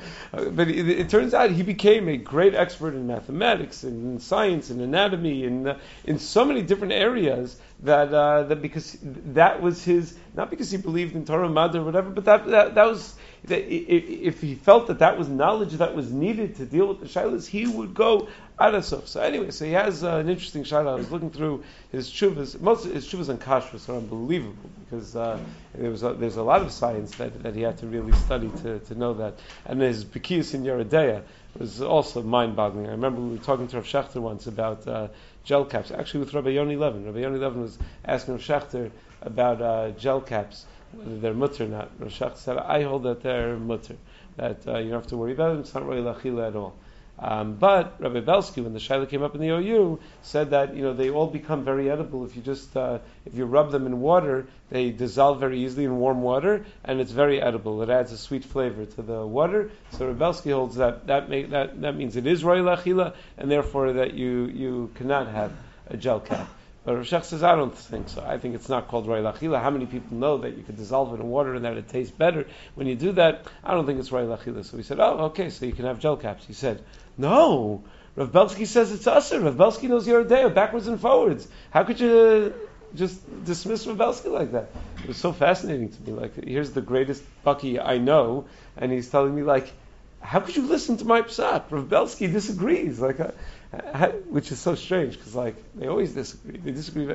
[0.51, 4.69] but it, it, turns out he became a great expert in mathematics and in science
[4.69, 9.83] and anatomy and uh, in so many different areas that uh, that because that was
[9.83, 13.13] his not because he believed in Torah Mad or whatever, but that that, that was
[13.13, 17.07] that if he felt that that was knowledge that was needed to deal with the
[17.07, 18.27] shilas, he would go
[18.59, 20.91] out of So anyway, so he has uh, an interesting shilah.
[20.91, 22.59] I was looking through his chuvas.
[22.61, 25.39] Most of his chuvas and kashrus are unbelievable because uh,
[25.73, 28.51] there was a, there's a lot of science that, that he had to really study
[28.61, 29.39] to, to know that.
[29.65, 31.23] And his Bekias in Yoreh Deah
[31.57, 32.87] was also mind-boggling.
[32.87, 35.07] I remember we were talking to Rav Schachter once about uh,
[35.43, 37.05] gel caps, actually with Rabbi Yoni Levin.
[37.05, 38.91] Rabbi Yoni Levin was asking Rav Schachter
[39.23, 41.99] about uh, gel caps whether they're mutter or not.
[41.99, 43.97] Roshach said, I hold that they're mutter,
[44.37, 46.75] that uh, you don't have to worry about them, it's not really lachila at all.
[47.21, 50.81] Um, but Rabbi Belsky, when the shaila came up in the OU, said that you
[50.81, 54.01] know they all become very edible if you just uh, if you rub them in
[54.01, 57.83] water, they dissolve very easily in warm water, and it's very edible.
[57.83, 59.69] It adds a sweet flavor to the water.
[59.91, 63.93] So Rabbi Belsky holds that that, that that means it is royal achila, and therefore
[63.93, 65.51] that you you cannot have
[65.89, 66.49] a gel cap.
[66.83, 68.23] But Shech says, I don't think so.
[68.25, 69.61] I think it's not called Roy Lachila.
[69.61, 72.11] How many people know that you could dissolve it in water and that it tastes
[72.11, 72.47] better?
[72.73, 74.65] When you do that, I don't think it's Roy Lachila.
[74.65, 76.45] So we said, oh, okay, so you can have gel caps.
[76.45, 76.83] He said,
[77.17, 77.83] no.
[78.15, 79.31] Rav Belsky says it's us.
[79.31, 81.47] Rav Belsky knows your day, backwards and forwards.
[81.69, 82.53] How could you
[82.95, 84.71] just dismiss Rav Belsky like that?
[85.03, 86.13] It was so fascinating to me.
[86.13, 89.71] Like, here's the greatest Bucky I know, and he's telling me, like,
[90.19, 91.63] how could you listen to my psat?
[91.69, 92.99] Rav Belsky disagrees.
[92.99, 93.31] Like, uh,
[94.29, 96.57] which is so strange because like they always disagree.
[96.57, 97.05] They disagree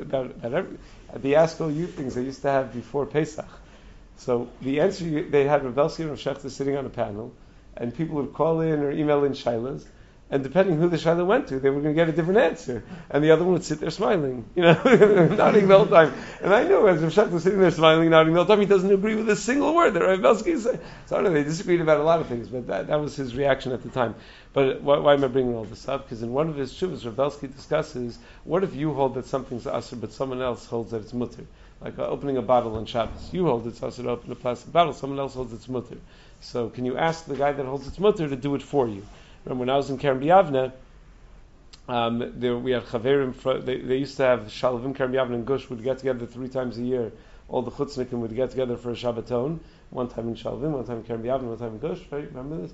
[0.00, 0.78] about, about every,
[1.16, 3.48] the Ask OU things they used to have before Pesach.
[4.16, 7.32] So the answer you, they had Rav and Rav sitting on a panel,
[7.76, 9.84] and people would call in or email in shilas,
[10.34, 12.82] and depending who the shaila went to, they were going to get a different answer.
[13.08, 14.72] And the other one would sit there smiling, you know,
[15.36, 16.12] nodding the whole time.
[16.42, 18.92] And I know as Rav was sitting there smiling, nodding the whole time, he doesn't
[18.92, 20.80] agree with a single word that Rav Belsky saying.
[21.06, 23.36] So I know, they disagreed about a lot of things, but that, that was his
[23.36, 24.16] reaction at the time.
[24.52, 26.02] But why, why am I bringing all this up?
[26.02, 29.66] Because in one of his shuvas, Rav Belsky discusses, what if you hold that something's
[29.66, 31.46] asr, but someone else holds that it's mutter?
[31.80, 33.32] Like uh, opening a bottle on Shabbos.
[33.32, 35.98] You hold it's asr to open a plastic bottle, someone else holds it's mutter.
[36.40, 39.06] So can you ask the guy that holds it's mutter to do it for you?
[39.44, 40.72] Remember when I was in Kerem B'Yavneh,
[41.86, 43.64] Um, there, we had chaverim.
[43.64, 46.78] They, they used to have Shalavim Kerem Yavneh and Gush would get together three times
[46.78, 47.12] a year.
[47.48, 49.58] All the chutznikim would get together for a Shabbaton.
[49.90, 52.00] One time in Shalavim, one time in Kerem Yavneh, one time in Gush.
[52.10, 52.26] Right?
[52.26, 52.72] Remember this?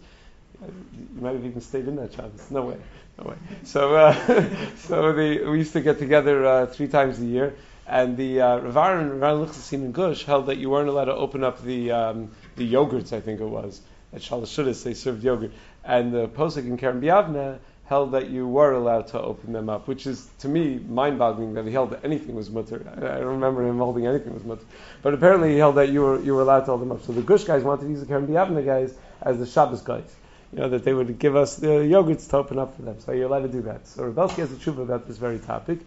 [0.63, 2.51] You might have even stayed in that Shabbos.
[2.51, 2.77] No way,
[3.19, 3.37] no way.
[3.65, 4.13] So, uh,
[4.77, 7.55] so the, we used to get together uh, three times a year.
[7.89, 11.15] And the uh, Rav Aaron, Rav Lichtenstein in Gush held that you weren't allowed to
[11.15, 13.13] open up the um, the yogurts.
[13.13, 13.81] I think it was
[14.13, 15.53] at Shalashudis they served yogurt,
[15.85, 19.89] and the posik in Kerem B'Yavneh held that you were allowed to open them up,
[19.89, 22.87] which is to me mind-boggling that he held that anything was mutter.
[22.87, 24.65] I I don't remember him holding anything was mutter,
[25.03, 27.03] but apparently he held that you were you were allowed to hold them up.
[27.03, 30.15] So the Gush guys wanted to use the Kerem B'Yavneh guys as the Shabbos guys.
[30.53, 33.01] You know that they would give us the yogurts to open up for them.
[33.01, 33.87] So you're allowed to do that.
[33.87, 35.79] So Rav Belsky has a tshuva about this very topic.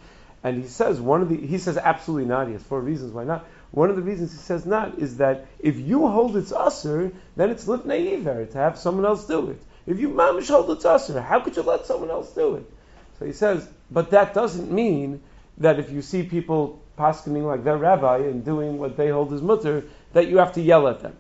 [0.44, 2.48] And he says one of the he says absolutely not.
[2.48, 3.46] He has four reasons why not.
[3.72, 7.50] One of the reasons he says not is that if you hold it's usher, then
[7.50, 9.62] it's lifnei to have someone else do it.
[9.86, 12.72] If you mamish hold it's usher, how could you let someone else do it?
[13.19, 15.22] So he says, but that doesn't mean
[15.58, 19.41] that if you see people paskening like their rabbi and doing what they hold as
[19.41, 21.15] mutter, that you have to yell at them.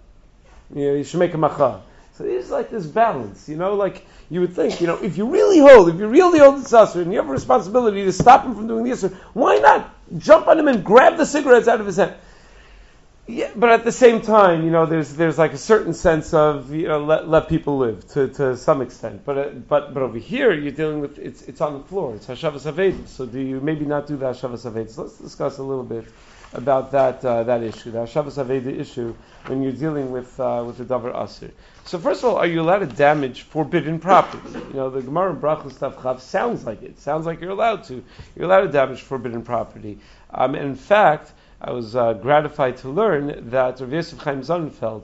[0.73, 1.81] You know, you should make a macha.
[2.13, 5.25] So there's like this balance, you know, like you would think, you know, if you
[5.25, 8.45] really hold, if you really hold the sasser and you have a responsibility to stop
[8.45, 11.79] him from doing the yisr, why not jump on him and grab the cigarettes out
[11.79, 12.13] of his hand?
[13.25, 16.73] Yeah, but at the same time, you know, there's there's like a certain sense of
[16.73, 19.23] you know let, let people live to, to some extent.
[19.23, 22.15] But uh, but but over here, you're dealing with it's it's on the floor.
[22.15, 23.07] It's hashavas avedis.
[23.07, 24.97] So do you maybe not do the hashavas avedis?
[24.97, 26.05] Let's discuss a little bit
[26.51, 30.77] about that uh, that issue, the hashavas avedi issue, when you're dealing with uh, with
[30.77, 31.51] the davar asir.
[31.85, 34.59] So first of all, are you allowed to damage forbidden property?
[34.67, 36.99] You know, the Gemara Brachos Tav Chav sounds like it.
[36.99, 38.03] Sounds like you're allowed to.
[38.35, 39.99] You're allowed to damage forbidden property.
[40.29, 41.31] Um, in fact,
[41.63, 45.03] I was uh, gratified to learn that Rav Yosef Chaim Sonnenfeld,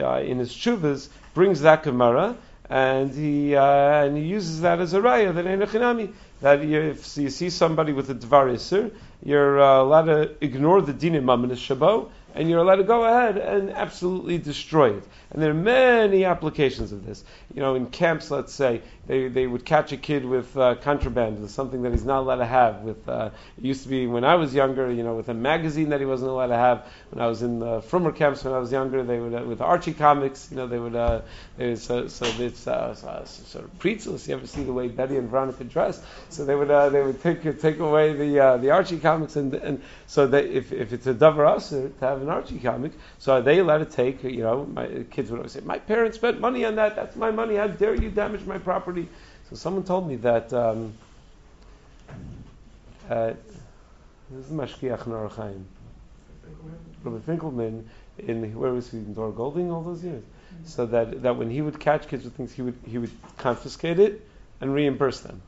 [0.00, 2.36] uh, in his chuvas, brings that Gemara
[2.70, 7.16] and he uh, and he uses that as a raya that enochinami that you, if
[7.18, 8.92] you see somebody with a dvar iser,
[9.24, 13.36] you're uh, allowed to ignore the dinim mamin shabo, and you're allowed to go ahead
[13.36, 15.04] and absolutely destroy it.
[15.32, 17.24] And there are many applications of this.
[17.52, 21.40] You know, in camps, let's say they, they would catch a kid with uh, contraband,
[21.40, 22.82] with something that he's not allowed to have.
[22.82, 25.88] With uh, it used to be when I was younger, you know, with a magazine
[25.88, 26.86] that he wasn't allowed to have.
[27.10, 29.60] When I was in the Frummer camps when I was younger, they would uh, with
[29.60, 30.94] Archie comics, you know, they would.
[30.94, 31.22] Uh,
[31.56, 34.28] they would so so it's uh, so, sort of preachless.
[34.28, 36.00] You ever see the way Betty and Veronica dress?
[36.28, 39.52] So they would uh, they would take take away the uh, the Archie comics and
[39.54, 43.42] and so that if, if it's a davar to have an Archie comic, so are
[43.42, 44.22] they allowed to take?
[44.22, 46.94] You know, my kids would always say, "My parents spent money on that.
[46.94, 47.56] That's my money.
[47.56, 48.99] How dare you damage my property?"
[49.48, 50.92] So someone told me that um,
[53.08, 53.32] uh,
[54.30, 55.66] this is Mashkiach Nor Chaim,
[57.02, 57.84] Rabbi Finkelman
[58.18, 60.22] in where was he in Dor Golding all those years.
[60.64, 63.98] So that, that when he would catch kids with things, he would he would confiscate
[63.98, 64.26] it
[64.60, 65.40] and reimburse them.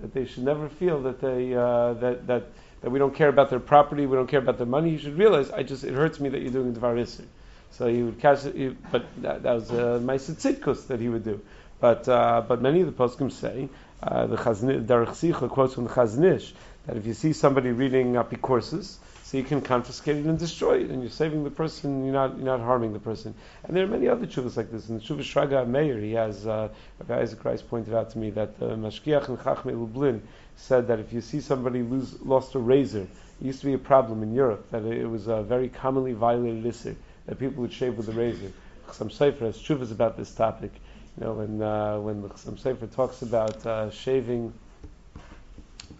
[0.00, 2.44] That they should never feel that they uh, that that
[2.82, 4.90] that we don't care about their property, we don't care about their money.
[4.90, 7.24] You should realize, I just it hurts me that you're doing the dvar Isser.
[7.70, 11.24] So he would catch it, but that, that was uh, my tzitkus that he would
[11.24, 11.40] do.
[11.84, 13.68] But uh, but many of the poskim say
[14.02, 16.52] uh, the Chazni, Derech Sicha quotes from the Chaznish
[16.86, 20.88] that if you see somebody reading Apikourses, so you can confiscate it and destroy it,
[20.88, 23.34] and you're saving the person, you're not you're not harming the person.
[23.64, 24.88] And there are many other chuvas like this.
[24.88, 26.70] In the Chuvah Shraga Meir, he has uh,
[27.00, 30.22] Rabbi Isaac pointed out to me that the Mashkiach and Chachmei Lublin
[30.56, 33.78] said that if you see somebody lose lost a razor, it used to be a
[33.92, 37.98] problem in Europe that it was a very commonly violated issue that people would shave
[37.98, 38.52] with a razor.
[38.90, 40.72] Some Sefer has chuvas about this topic.
[41.18, 44.52] You know, when uh, when the Chassam Sofer talks about uh, shaving,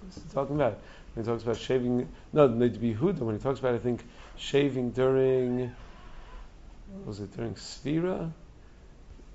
[0.01, 0.79] what's he talking about?
[1.15, 4.05] When he talks about shaving, no, Yehuda, when he talks about, I think,
[4.37, 5.73] shaving during,
[7.05, 8.33] was it during Sfira?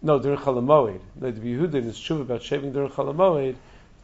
[0.01, 0.99] No, during Chalamoid.
[1.21, 3.55] Yehuda in his tshuva about shaving during Chalamoid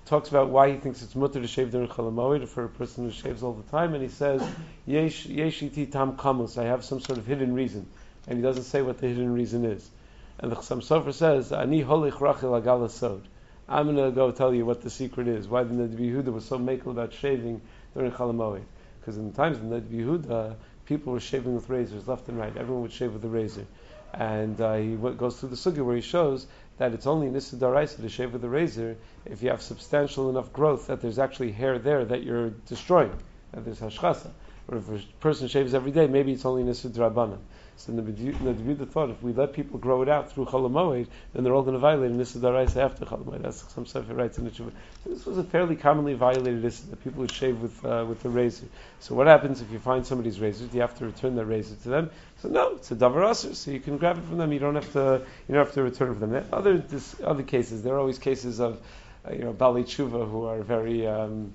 [0.06, 3.12] talks about why he thinks it's mutter to shave during Chalamoid for a person who
[3.12, 4.42] shaves all the time, and he says,
[4.86, 7.86] Yesh yeshiti tam kamus, I have some sort of hidden reason.
[8.28, 9.90] And he doesn't say what the hidden reason is.
[10.40, 13.28] And the Chassam Sofer says, Ani holich rachel agala sod.
[13.68, 15.48] I'm going to go tell you what the secret is.
[15.48, 17.62] Why the Ned Yehuda was so makel about shaving
[17.94, 18.64] during Chalamoid.
[19.00, 22.56] Because in the times of Ned Yehuda, people were shaving with razors left and right.
[22.56, 23.66] Everyone would shave with a razor.
[24.14, 27.56] And uh, he w- goes through the sugya where he shows that it's only nissa
[27.56, 31.52] daraisa to shave with a razor if you have substantial enough growth that there's actually
[31.52, 33.14] hair there that you're destroying,
[33.52, 34.30] that there's hashchasa.
[34.68, 37.40] Or if a person shaves every day, maybe it's only nissa drabanan.
[37.78, 41.54] So the Nebuchadnezzar thought if we let people grow it out through Cholamoid, then they're
[41.54, 43.42] all going to violate an Issa Daraisa after Cholamoid.
[43.42, 44.72] That's some Sefer writes in the Tshuva.
[45.04, 48.24] So this was a fairly commonly violated Issa that people would shave with uh, with
[48.24, 48.68] the razor.
[49.00, 50.68] So what happens if you find somebody's razor?
[50.68, 52.10] Do you have to return that razor to them?
[52.42, 54.54] So no, it's a davar so you can grab it from them.
[54.54, 56.46] You don't have to you don't have to return it from them.
[56.54, 58.82] Other this, other cases, there are always cases of
[59.28, 61.54] uh, you know, Bali Tshuva who are very um,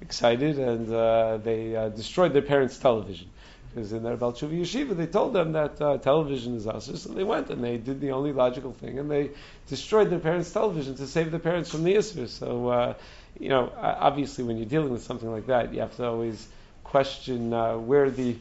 [0.00, 3.28] excited and uh, they uh, destroyed their parents' television.
[3.74, 6.90] Because in their Bal Tshuva yeshiva, they told them that uh, television is us.
[6.94, 9.30] So they went and they did the only logical thing and they
[9.66, 12.28] destroyed their parents' television to save their parents from the Isra.
[12.28, 12.94] So, uh,
[13.38, 16.46] you know, obviously when you're dealing with something like that, you have to always
[16.84, 18.36] question uh, where the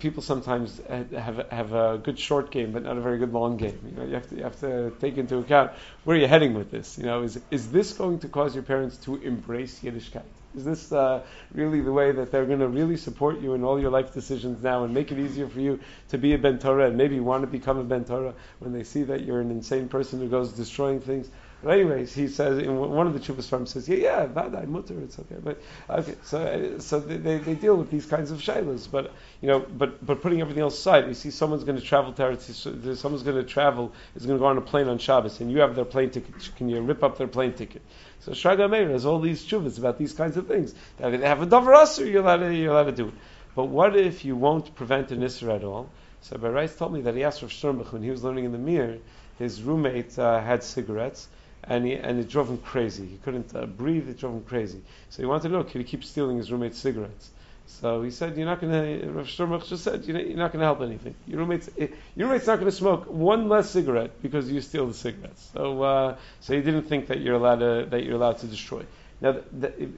[0.00, 3.78] people sometimes have have a good short game, but not a very good long game.
[3.88, 5.70] You know, you have to you have to take into account
[6.04, 6.98] where you're heading with this.
[6.98, 10.24] You know, is is this going to cause your parents to embrace Yiddishkeit?
[10.56, 11.22] Is this uh,
[11.54, 14.62] really the way that they're going to really support you in all your life decisions
[14.62, 17.42] now and make it easier for you to be a Ben Torah and maybe want
[17.42, 20.52] to become a Ben Torah when they see that you're an insane person who goes
[20.52, 21.30] destroying things?
[21.62, 24.98] But anyways, he says in one of the Chuvas farms says, yeah, yeah, vadai mutter,
[25.00, 25.36] it's okay.
[25.42, 29.60] But okay, so so they, they deal with these kinds of shilas, but you know,
[29.60, 33.22] but but putting everything else aside, you see someone's going to travel to Eretz, someone's
[33.22, 35.74] going to travel is going to go on a plane on Shabbos, and you have
[35.74, 36.50] their plane ticket.
[36.56, 37.82] Can you rip up their plane ticket?
[38.20, 40.74] So Shraga Meir has all these chuvas about these kinds of things.
[40.96, 43.14] That if they have a davar asur, you're allowed to you're allowed to do it.
[43.54, 45.90] But what if you won't prevent an isra at all?
[46.22, 48.58] So Berais told me that he asked Rav Sternbuch when he was learning in the
[48.58, 48.98] Mir,
[49.38, 51.28] his roommate uh, had cigarettes
[51.64, 53.06] and he, and it drove him crazy.
[53.06, 54.80] He couldn't uh, breathe; it drove him crazy.
[55.10, 57.30] So he wanted to know, could he keep stealing his roommate's cigarettes?
[57.66, 60.66] So he said, "You're not going to." Rav Sternbuch just said, "You're not going to
[60.66, 61.14] help anything.
[61.26, 64.86] Your roommate's eh, your roommate's not going to smoke one less cigarette because you steal
[64.86, 68.38] the cigarettes." So uh, so he didn't think that you're allowed to that you're allowed
[68.38, 68.84] to destroy.
[69.20, 69.36] Now,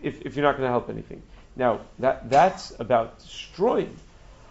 [0.02, 1.22] if, if you're not going to help anything,
[1.56, 3.96] now that that's about destroying.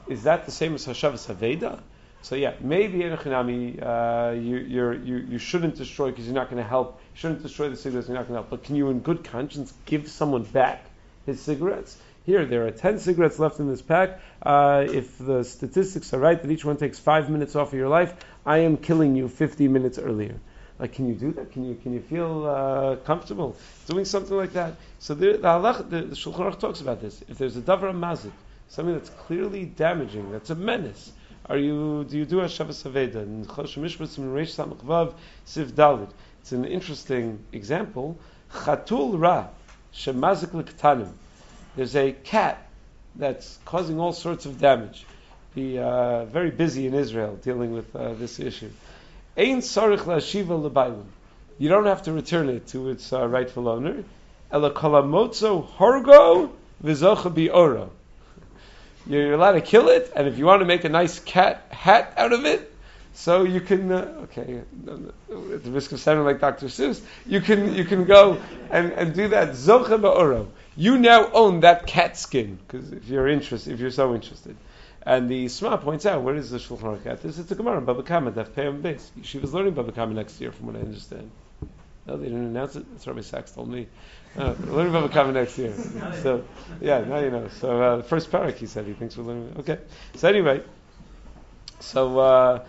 [0.08, 1.80] Is that the same as Hashavas Aveda?
[2.24, 6.68] So yeah, maybe Enochinami, uh, you, you you shouldn't destroy because you're not going to
[6.68, 7.02] help.
[7.14, 8.08] You shouldn't destroy the cigarettes.
[8.08, 8.50] You're not going to help.
[8.50, 10.86] But can you, in good conscience, give someone back
[11.26, 11.98] his cigarettes?
[12.24, 14.22] Here, there are 10 cigarettes left in this pack.
[14.44, 17.90] Uh, if the statistics are right, that each one takes five minutes off of your
[17.90, 18.14] life,
[18.46, 20.36] I am killing you 50 minutes earlier.
[20.78, 21.52] Like, can you do that?
[21.52, 23.56] Can you can you feel uh, comfortable
[23.88, 24.76] doing something like that?
[25.00, 27.24] So the, the, halach, the, the Shulchan Aruch talks about this.
[27.28, 28.32] If there's a davar mazik,
[28.68, 31.12] something that's clearly damaging, that's a menace,
[31.46, 33.16] are you do you do Hashavas Aveda?
[33.16, 36.10] And Siv Dalit.
[36.42, 38.18] It's an interesting example.
[38.52, 39.48] Chatul Ra
[39.94, 41.12] Shemazik.
[41.76, 42.68] There's a cat
[43.16, 45.06] that's causing all sorts of damage.
[45.54, 48.70] Be uh, very busy in Israel dealing with uh, this issue.
[49.38, 51.04] Ein sarich la'shiva
[51.58, 54.04] You don't have to return it to its uh, rightful owner.
[54.52, 56.52] Ela horgo
[56.84, 57.90] v'zocha.
[59.08, 62.14] You're allowed to kill it, and if you want to make a nice cat hat
[62.18, 62.72] out of it,
[63.14, 66.68] so you can, uh, okay, at the risk of sounding like Dr.
[66.68, 70.48] Seuss, you can you can go and, and do that zocha ba'oro.
[70.78, 74.56] You now own that cat skin because if you're interested, if you're so interested.
[75.04, 77.40] And the Sma points out where is the Shulchan Aruch at this?
[77.40, 79.10] It's a Gemara Baba Kama, Daf Peyam Beis.
[79.24, 81.32] She was learning Baba Kama next year, from what I understand.
[82.06, 82.86] No, they didn't announce it.
[82.92, 83.88] That's Rabbi Sachs told me.
[84.38, 85.74] Uh, learning Baba Kama next year.
[86.22, 86.46] So
[86.80, 87.50] yeah, now you know.
[87.60, 89.56] So uh, the first parak he said he thinks we're learning.
[89.60, 89.80] Okay.
[90.15, 90.62] So anyway,
[91.80, 92.20] so.
[92.20, 92.65] Uh,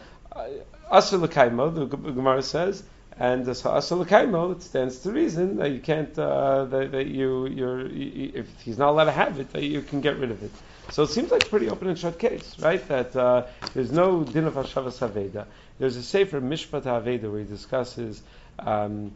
[0.93, 2.83] Asr Lekaimo, the Gemara says,
[3.19, 7.47] and so Asr Lekaimo, it stands to reason that you can't, uh, that, that, you,
[7.47, 10.43] you're, you, if he's not allowed to have it, that you can get rid of
[10.43, 10.51] it.
[10.91, 12.87] So it seems like a pretty open and shut case, right?
[12.89, 15.47] That uh, there's no din of Hashavas.
[15.79, 18.21] There's a Sefer Mishpat Haveda where he discusses
[18.59, 19.13] um,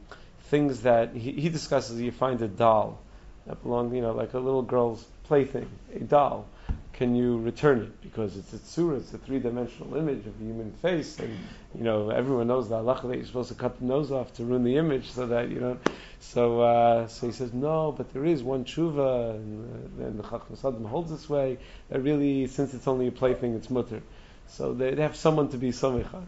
[0.46, 3.00] things that, he, he discusses you find a doll
[3.46, 6.46] that belongs, you know, like a little girl's plaything, a doll
[6.96, 8.00] can you return it?
[8.00, 11.36] Because it's a tzura, it's a three-dimensional image of a human face, and
[11.74, 14.44] you know everyone knows that Allah that you're supposed to cut the nose off to
[14.44, 15.76] ruin the image, so that you know.
[16.20, 20.22] So, uh, so he says no, but there is one tshuva, and, uh, and the
[20.22, 21.58] Chacham Sadim holds this way.
[21.90, 24.00] That really, since it's only a plaything, it's mutter.
[24.48, 26.24] So they, they have someone to be somichan.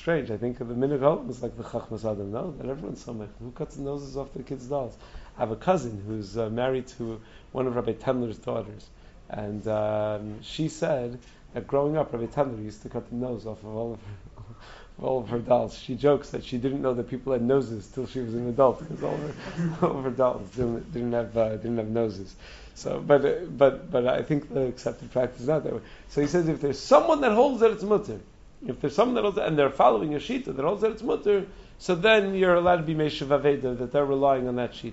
[0.00, 0.30] Strange.
[0.30, 2.30] I think of the minhag is like the Chacham Sadim.
[2.30, 3.28] No, that everyone's somich.
[3.38, 4.96] Who cuts the noses off their kids' dolls?
[5.36, 7.20] I have a cousin who's uh, married to
[7.52, 8.88] one of Rabbi Tendler's daughters.
[9.28, 11.18] And um, she said
[11.52, 14.54] that growing up, Rabbi Tendler used to cut the nose off of all of her,
[15.06, 15.76] all of her dolls.
[15.76, 18.78] She jokes that she didn't know that people had noses till she was an adult
[18.78, 22.34] because all of her, all of her dolls didn't, didn't have uh, didn't have noses.
[22.74, 25.82] So, but uh, but but I think the accepted practice is not that way.
[26.08, 28.20] So he says if there's someone that holds that it's mutter,
[28.66, 31.02] if there's someone that holds that, and they're following a shita that holds that it's
[31.02, 31.46] mutter,
[31.78, 34.92] so then you're allowed to be meshav aveda that they're relying on that shita.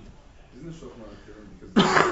[0.56, 0.72] Isn't
[1.74, 2.08] because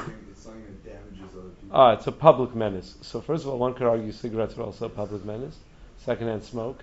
[1.72, 2.94] Ah, it's a public menace.
[3.02, 5.57] So first of all, one could argue cigarettes are also a public menace,
[5.98, 6.82] secondhand smoke.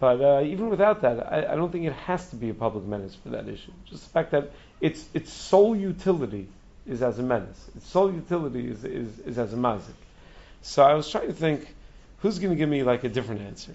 [0.00, 2.84] But uh, even without that, I, I, don't think it has to be a public
[2.84, 3.70] menace for that issue.
[3.86, 4.50] Just the fact that
[4.80, 6.48] its its sole utility
[6.86, 7.70] is as a menace.
[7.76, 9.94] Its sole utility is, is, is as a mazik.
[10.62, 11.72] So I was trying to think,
[12.18, 13.72] who's going to give me like a different answer?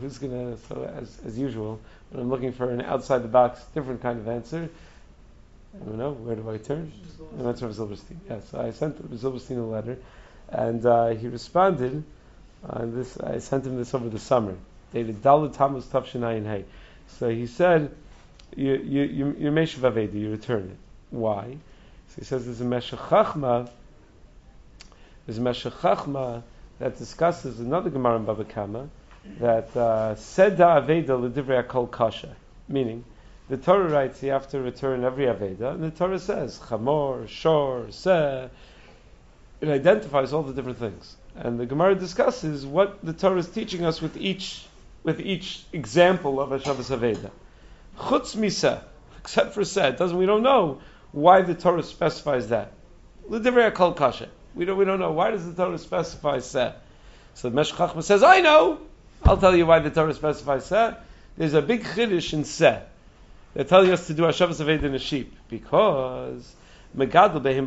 [0.00, 1.80] Who's going to, so as, as usual,
[2.10, 4.68] when I'm looking for an outside the box, different kind of answer,
[5.74, 6.12] I don't know?
[6.12, 6.92] Where do I turn?
[7.38, 8.16] I went to Rav Zilberstein.
[8.28, 9.98] Yes, I sent Rav Zilberstein a letter,
[10.50, 12.04] and uh, he responded.
[12.68, 14.56] On this, I sent him this over the summer,
[14.92, 16.64] dated Dalit Tammuz Tavshinayin Hay.
[17.06, 17.94] So he said,
[18.56, 20.76] "You you you you're Meshav you return it.
[21.10, 21.56] Why?"
[22.08, 23.70] So he says there's a Meshech Chachma.
[25.24, 26.42] There's a Meshech Chachma
[26.80, 28.88] that discusses another Gemara in Baba Kama
[29.40, 32.34] that uh, Seda Aveda L'divrei Akol Kasha,
[32.68, 33.04] meaning
[33.48, 37.86] the Torah writes you have to return every Aveda, and the Torah says Chamor, Shor,
[37.90, 38.48] Seh.
[39.60, 43.84] It identifies all the different things, and the Gemara discusses what the Torah is teaching
[43.84, 44.64] us with each
[45.02, 47.30] with each example of Hashavas Aveda.
[47.98, 48.82] Chutz Misa,
[49.18, 50.80] except for Seh, doesn't we don't know
[51.12, 52.72] why the Torah specifies that.
[53.28, 54.28] L'divrei Akol Kasha.
[54.54, 55.12] We don't, we don't know.
[55.12, 56.72] Why does the Torah specify Seh?
[57.34, 58.80] So the Meshech Chachma says, I know.
[59.28, 60.94] I'll tell you why the Torah specifies Seh.
[61.36, 62.80] There's a big chiddush in Seh.
[63.52, 66.50] They're telling us to do Hashavas Aved in a sheep because
[66.96, 67.66] Megadol Behim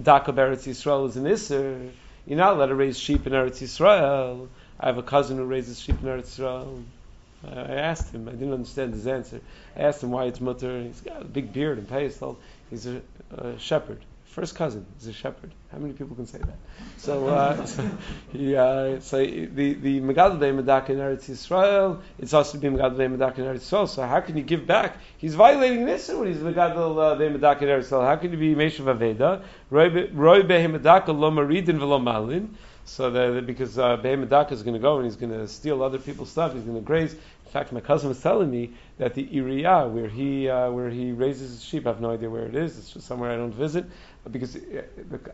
[0.00, 1.90] Daka Eretz Yisrael is an Isser.
[2.28, 4.46] You're not allowed to raise sheep in Eretz Yisrael.
[4.78, 6.84] I have a cousin who raises sheep in Eretz Yisrael.
[7.44, 8.28] I asked him.
[8.28, 9.40] I didn't understand his answer.
[9.76, 10.80] I asked him why it's mutter.
[10.80, 12.36] He's got a big beard and payasol.
[12.70, 13.02] He's a,
[13.36, 13.98] a shepherd.
[14.30, 15.52] First cousin is a shepherd.
[15.72, 16.56] How many people can say that?
[16.98, 17.90] So, uh, so,
[18.32, 23.16] he, uh, so the the Megadol Medak in Eretz Yisrael, it's also to be Megadol
[23.16, 23.88] Medak in Eretz Yisrael.
[23.88, 24.98] So how can you give back?
[25.18, 28.06] He's violating this when he's Megadol Medak in Eretz Yisrael.
[28.06, 29.42] How can you be Meshav Aveda?
[29.68, 32.56] Roy Behem Medak lo Maridin velo Malin.
[32.84, 35.82] So that because uh, Behem Medak is going to go and he's going to steal
[35.82, 36.54] other people's stuff.
[36.54, 37.16] He's going to graze.
[37.50, 41.10] In fact, my cousin was telling me that the Iriya, where he uh, where he
[41.10, 42.78] raises his sheep, I have no idea where it is.
[42.78, 43.86] It's just somewhere I don't visit
[44.30, 44.82] because uh,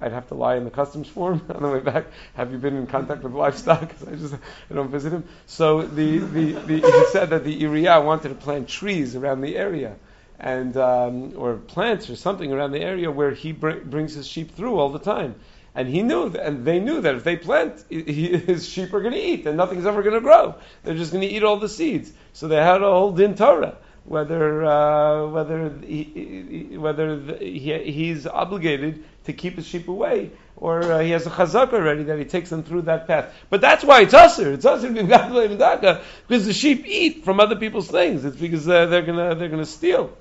[0.01, 2.07] I'd have to lie in the customs form on the way back.
[2.33, 3.81] Have you been in contact with livestock?
[3.91, 4.35] Because I just
[4.71, 5.25] I don't visit him.
[5.45, 9.55] So the, the, the he said that the Iriya wanted to plant trees around the
[9.55, 9.97] area.
[10.41, 14.55] And um, or plants or something around the area where he br- brings his sheep
[14.55, 15.35] through all the time,
[15.77, 19.01] and he knew, that, and they knew that if they plant, he, his sheep are
[19.01, 20.57] going to eat, and nothing's ever going to grow.
[20.83, 22.13] They're just going to eat all the seeds.
[22.33, 29.05] So they had a whole din Torah whether uh, whether he, whether he, he's obligated
[29.25, 32.49] to keep his sheep away, or uh, he has a chazak already that he takes
[32.51, 33.35] them through that path.
[33.51, 34.53] But that's why it's usher.
[34.53, 38.25] It's usher because the sheep eat from other people's things.
[38.25, 40.17] It's because uh, they're gonna they're gonna steal.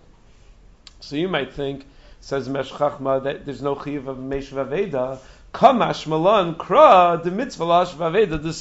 [0.99, 1.85] So you might think,
[2.21, 5.19] says Mesh Chachma, that there's no chiv of Mesh Vaveda.
[5.55, 8.53] Kamash Malan Kra the mitzvah Vaveda the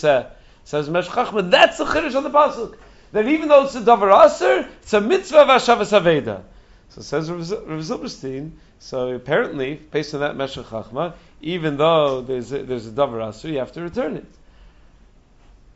[0.65, 2.77] Says Mesh Chachma, that's the chiddush on the pasuk
[3.15, 6.43] that even though it's a davar aser, it's a mitzvah of Hashavas Aveda.
[6.91, 8.51] So says Rav Zilberstein.
[8.81, 13.49] So apparently, based on that Meshech Chachma, even though there's a, there's a davar aser,
[13.49, 14.27] you have to return it.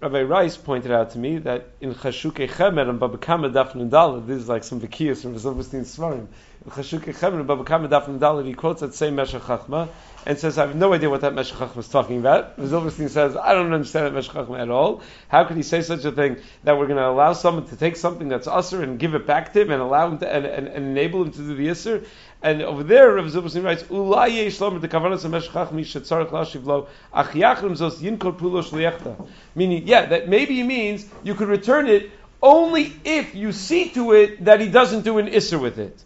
[0.00, 4.38] Rabbi Rice pointed out to me that in Chashukei Chemed and Babakama Daf Nudala, this
[4.42, 6.28] is like some Vikiyas from Rav Zilberstein's Svarim.
[6.64, 9.88] In Chashukei Chemed and Babakama Daf Nudala, he quotes that same Meshech Chachma,
[10.24, 12.56] and says, I have no idea what that Meshech Chachma is talking about.
[12.58, 15.02] Zilberstein says, I don't understand that Meshech Chachma at all.
[15.26, 17.96] How could he say such a thing that we're going to allow someone to take
[17.96, 20.68] something that's usher and give it back to him and allow him to, and, and,
[20.68, 22.06] and enable him to do the isser?
[22.40, 26.30] And over there, Rav Zilberstein writes, Ulai yesh lomer the kavanas of Meshech Chachma shetzarech
[26.30, 29.28] lashiv lo zos yinkol pulo.
[29.56, 34.44] Meaning, yeah, that maybe means you could return it only if you see to it
[34.44, 36.04] that he doesn't do an isser with it.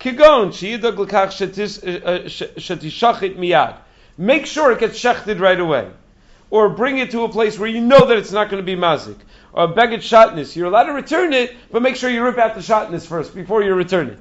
[0.00, 3.78] Kigon, sheyidag l'kach uh, uh, shetishachit.
[4.16, 5.90] Make sure it gets shechted right away.
[6.48, 8.76] Or bring it to a place where you know that it's not going to be
[8.76, 9.18] mazik.
[9.52, 10.56] Or beged shatness.
[10.56, 13.62] You're allowed to return it, but make sure you rip out the shatness first before
[13.62, 14.20] you return it.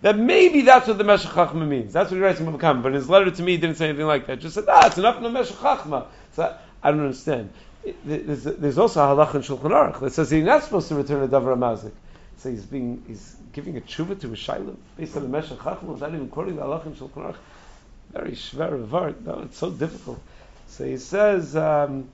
[0.00, 1.92] That maybe that's what the Meshech Chachma means.
[1.92, 2.82] That's what he writes in Mabakam.
[2.82, 4.38] But in his letter to me, he didn't say anything like that.
[4.38, 6.06] Just said, ah, it's enough in the Meshech Chachma.
[6.34, 7.50] So I don't understand.
[8.04, 11.22] There's, there's also a halach in Shulchan Aruch that says he's not supposed to return
[11.22, 11.92] a davar mazik.
[12.36, 15.82] So he's being he's giving a tshuva to a shayla based on the Meshech Chachma
[15.84, 17.36] without even quoting the halach in Shulchan Aruch.
[18.12, 19.24] Very shver vart.
[19.24, 20.20] No, it's so difficult.
[20.68, 22.08] So he says um,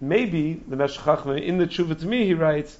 [0.00, 2.76] maybe the Meshech Chachma in the tshuva to me he writes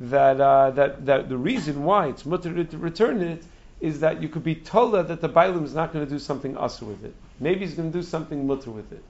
[0.00, 3.42] that uh, that that the reason why it's mutter to return it
[3.80, 6.54] is that you could be told that the Bailam is not going to do something
[6.54, 7.14] usr with it.
[7.38, 9.02] Maybe he's going to do something mutter with it.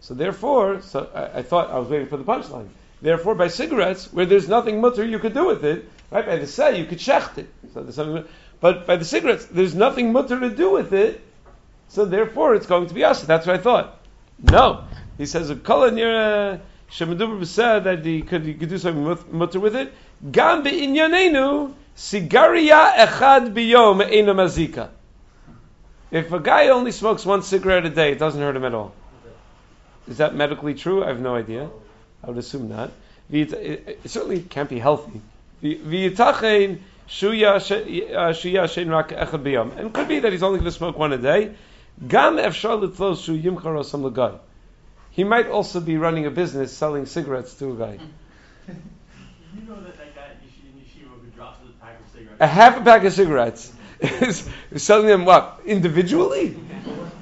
[0.00, 2.68] So therefore, so I, I, thought I was waiting for the punchline.
[3.02, 6.24] Therefore, by cigarettes, where there's nothing mutter you could do with it, right?
[6.24, 7.48] By the say, you could shecht it.
[7.74, 8.24] So there's something,
[8.60, 11.20] but by the cigarettes, there's nothing mutter to do with it.
[11.88, 13.22] So therefore, it's going to be us.
[13.22, 13.98] That's what I thought.
[14.42, 14.84] No,
[15.18, 16.58] he says a kol near uh,
[17.44, 19.92] said that he could, he could do something mutter with it.
[20.30, 23.98] Gam be'inyanenu sigaria echad biyom
[24.34, 24.90] mazika.
[26.10, 28.92] If a guy only smokes one cigarette a day, it doesn't hurt him at all.
[30.08, 31.02] Is that medically true?
[31.04, 31.70] I have no idea.
[32.22, 32.92] I would assume not.
[33.30, 35.20] It certainly can't be healthy.
[37.08, 39.76] Shuya uh, echad biyom.
[39.76, 41.54] And it could be that he's only going to smoke one a day.
[42.06, 44.38] Gam efshar litlos shu yimchar.
[45.10, 47.98] He might also be running a business selling cigarettes to a guy.
[49.54, 52.31] You know that that guy in Yeshi- in Yeshiva who drops the pack of cigarettes.
[52.42, 56.56] A half a pack of cigarettes is selling them what individually?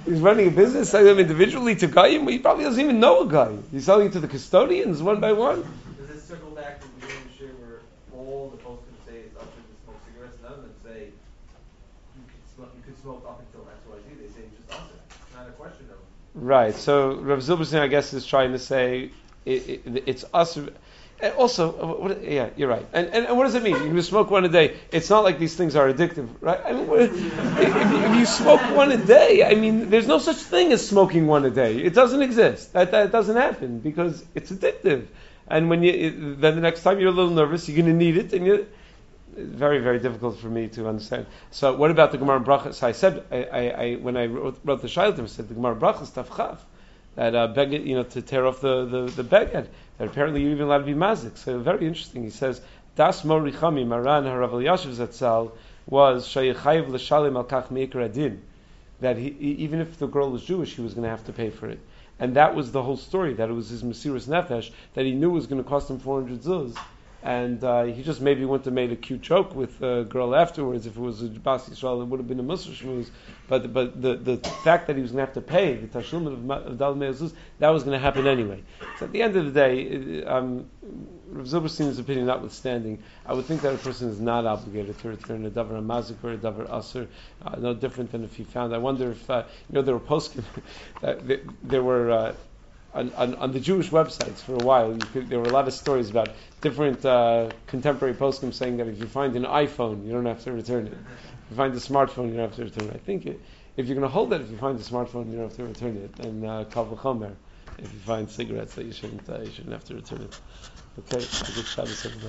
[0.06, 2.26] He's running a business selling them individually to Guyim.
[2.30, 3.54] He probably doesn't even know a guy.
[3.70, 5.60] He's selling it to the custodians one by one.
[5.98, 7.80] Does this circle back to the of where
[8.16, 11.08] all the folks can say it's up to smoke cigarettes, none of them say
[12.16, 14.16] you could smoke, you could smoke up until X, Y, Z.
[14.22, 14.88] They say just us.
[15.10, 15.98] It's not a question of
[16.34, 16.74] Right.
[16.74, 19.10] So Rav Zilberstein, I guess, is trying to say
[19.44, 20.58] it, it, it's us.
[21.22, 22.86] And also, uh, what, yeah, you're right.
[22.92, 23.94] And, and, and what does it mean?
[23.94, 24.76] You smoke one a day.
[24.90, 26.60] It's not like these things are addictive, right?
[26.64, 30.72] I mean, if, if you smoke one a day, I mean, there's no such thing
[30.72, 31.76] as smoking one a day.
[31.76, 32.72] It doesn't exist.
[32.72, 35.06] That, that doesn't happen because it's addictive.
[35.46, 38.16] And when you, then the next time you're a little nervous, you're going to need
[38.16, 38.66] it, and you
[39.36, 41.26] very, very difficult for me to understand.
[41.50, 42.74] So, what about the Gemara Brachas?
[42.74, 45.54] So I said, I, I, I, when I wrote, wrote the Shailim, I said the
[45.54, 46.58] Gemara Brachas Tafchav
[47.20, 49.66] that uh, beged, you know, to tear off the the, the beged.
[49.98, 51.36] That apparently you're even allowed to be mazik.
[51.36, 52.24] So very interesting.
[52.24, 52.62] He says
[52.96, 55.52] Das Morichami Maran Harav Elyashiv Zatzal
[55.86, 58.40] was Shayichayiv l'Shalim Al Kach Meikar Adin.
[59.00, 61.50] That he, even if the girl was Jewish, he was going to have to pay
[61.50, 61.80] for it.
[62.18, 63.34] And that was the whole story.
[63.34, 66.40] That it was his Mesiris Nefesh that he knew was going to cost him 400
[66.40, 66.74] zuz.
[67.22, 70.86] And uh, he just maybe wouldn't have made a cute joke with a girl afterwards.
[70.86, 73.10] If it was a Bas Yisrael, it would have been a Musar Shmuz.
[73.46, 76.26] But but the, the fact that he was going to have to pay the Tashlum
[76.26, 78.62] of, of Dal Me'ezuz, that was going to happen anyway.
[78.98, 80.70] So at the end of the day, um,
[81.30, 85.44] Rav Zilberstein's opinion notwithstanding, I would think that a person is not obligated to return
[85.46, 87.06] a davar mazik or a davar aser,
[87.44, 88.74] uh, no different than if he found.
[88.74, 90.00] I wonder if uh, you know there were
[91.02, 92.34] that there- there were.
[92.92, 95.74] On, on, on the Jewish websites for a while, could, there were a lot of
[95.74, 96.30] stories about
[96.60, 100.52] different uh, contemporary postscripts saying that if you find an iPhone, you don't have to
[100.52, 100.92] return it.
[100.92, 102.94] If you find a smartphone, you don't have to return it.
[102.94, 103.40] I think it,
[103.76, 105.64] if you're going to hold it, if you find a smartphone, you don't have to
[105.64, 106.24] return it.
[106.24, 106.86] And uh, Kal
[107.78, 110.40] if you find cigarettes, that you shouldn't, uh, you shouldn't have to return it.
[110.98, 112.18] Okay, good Shabbos everybody.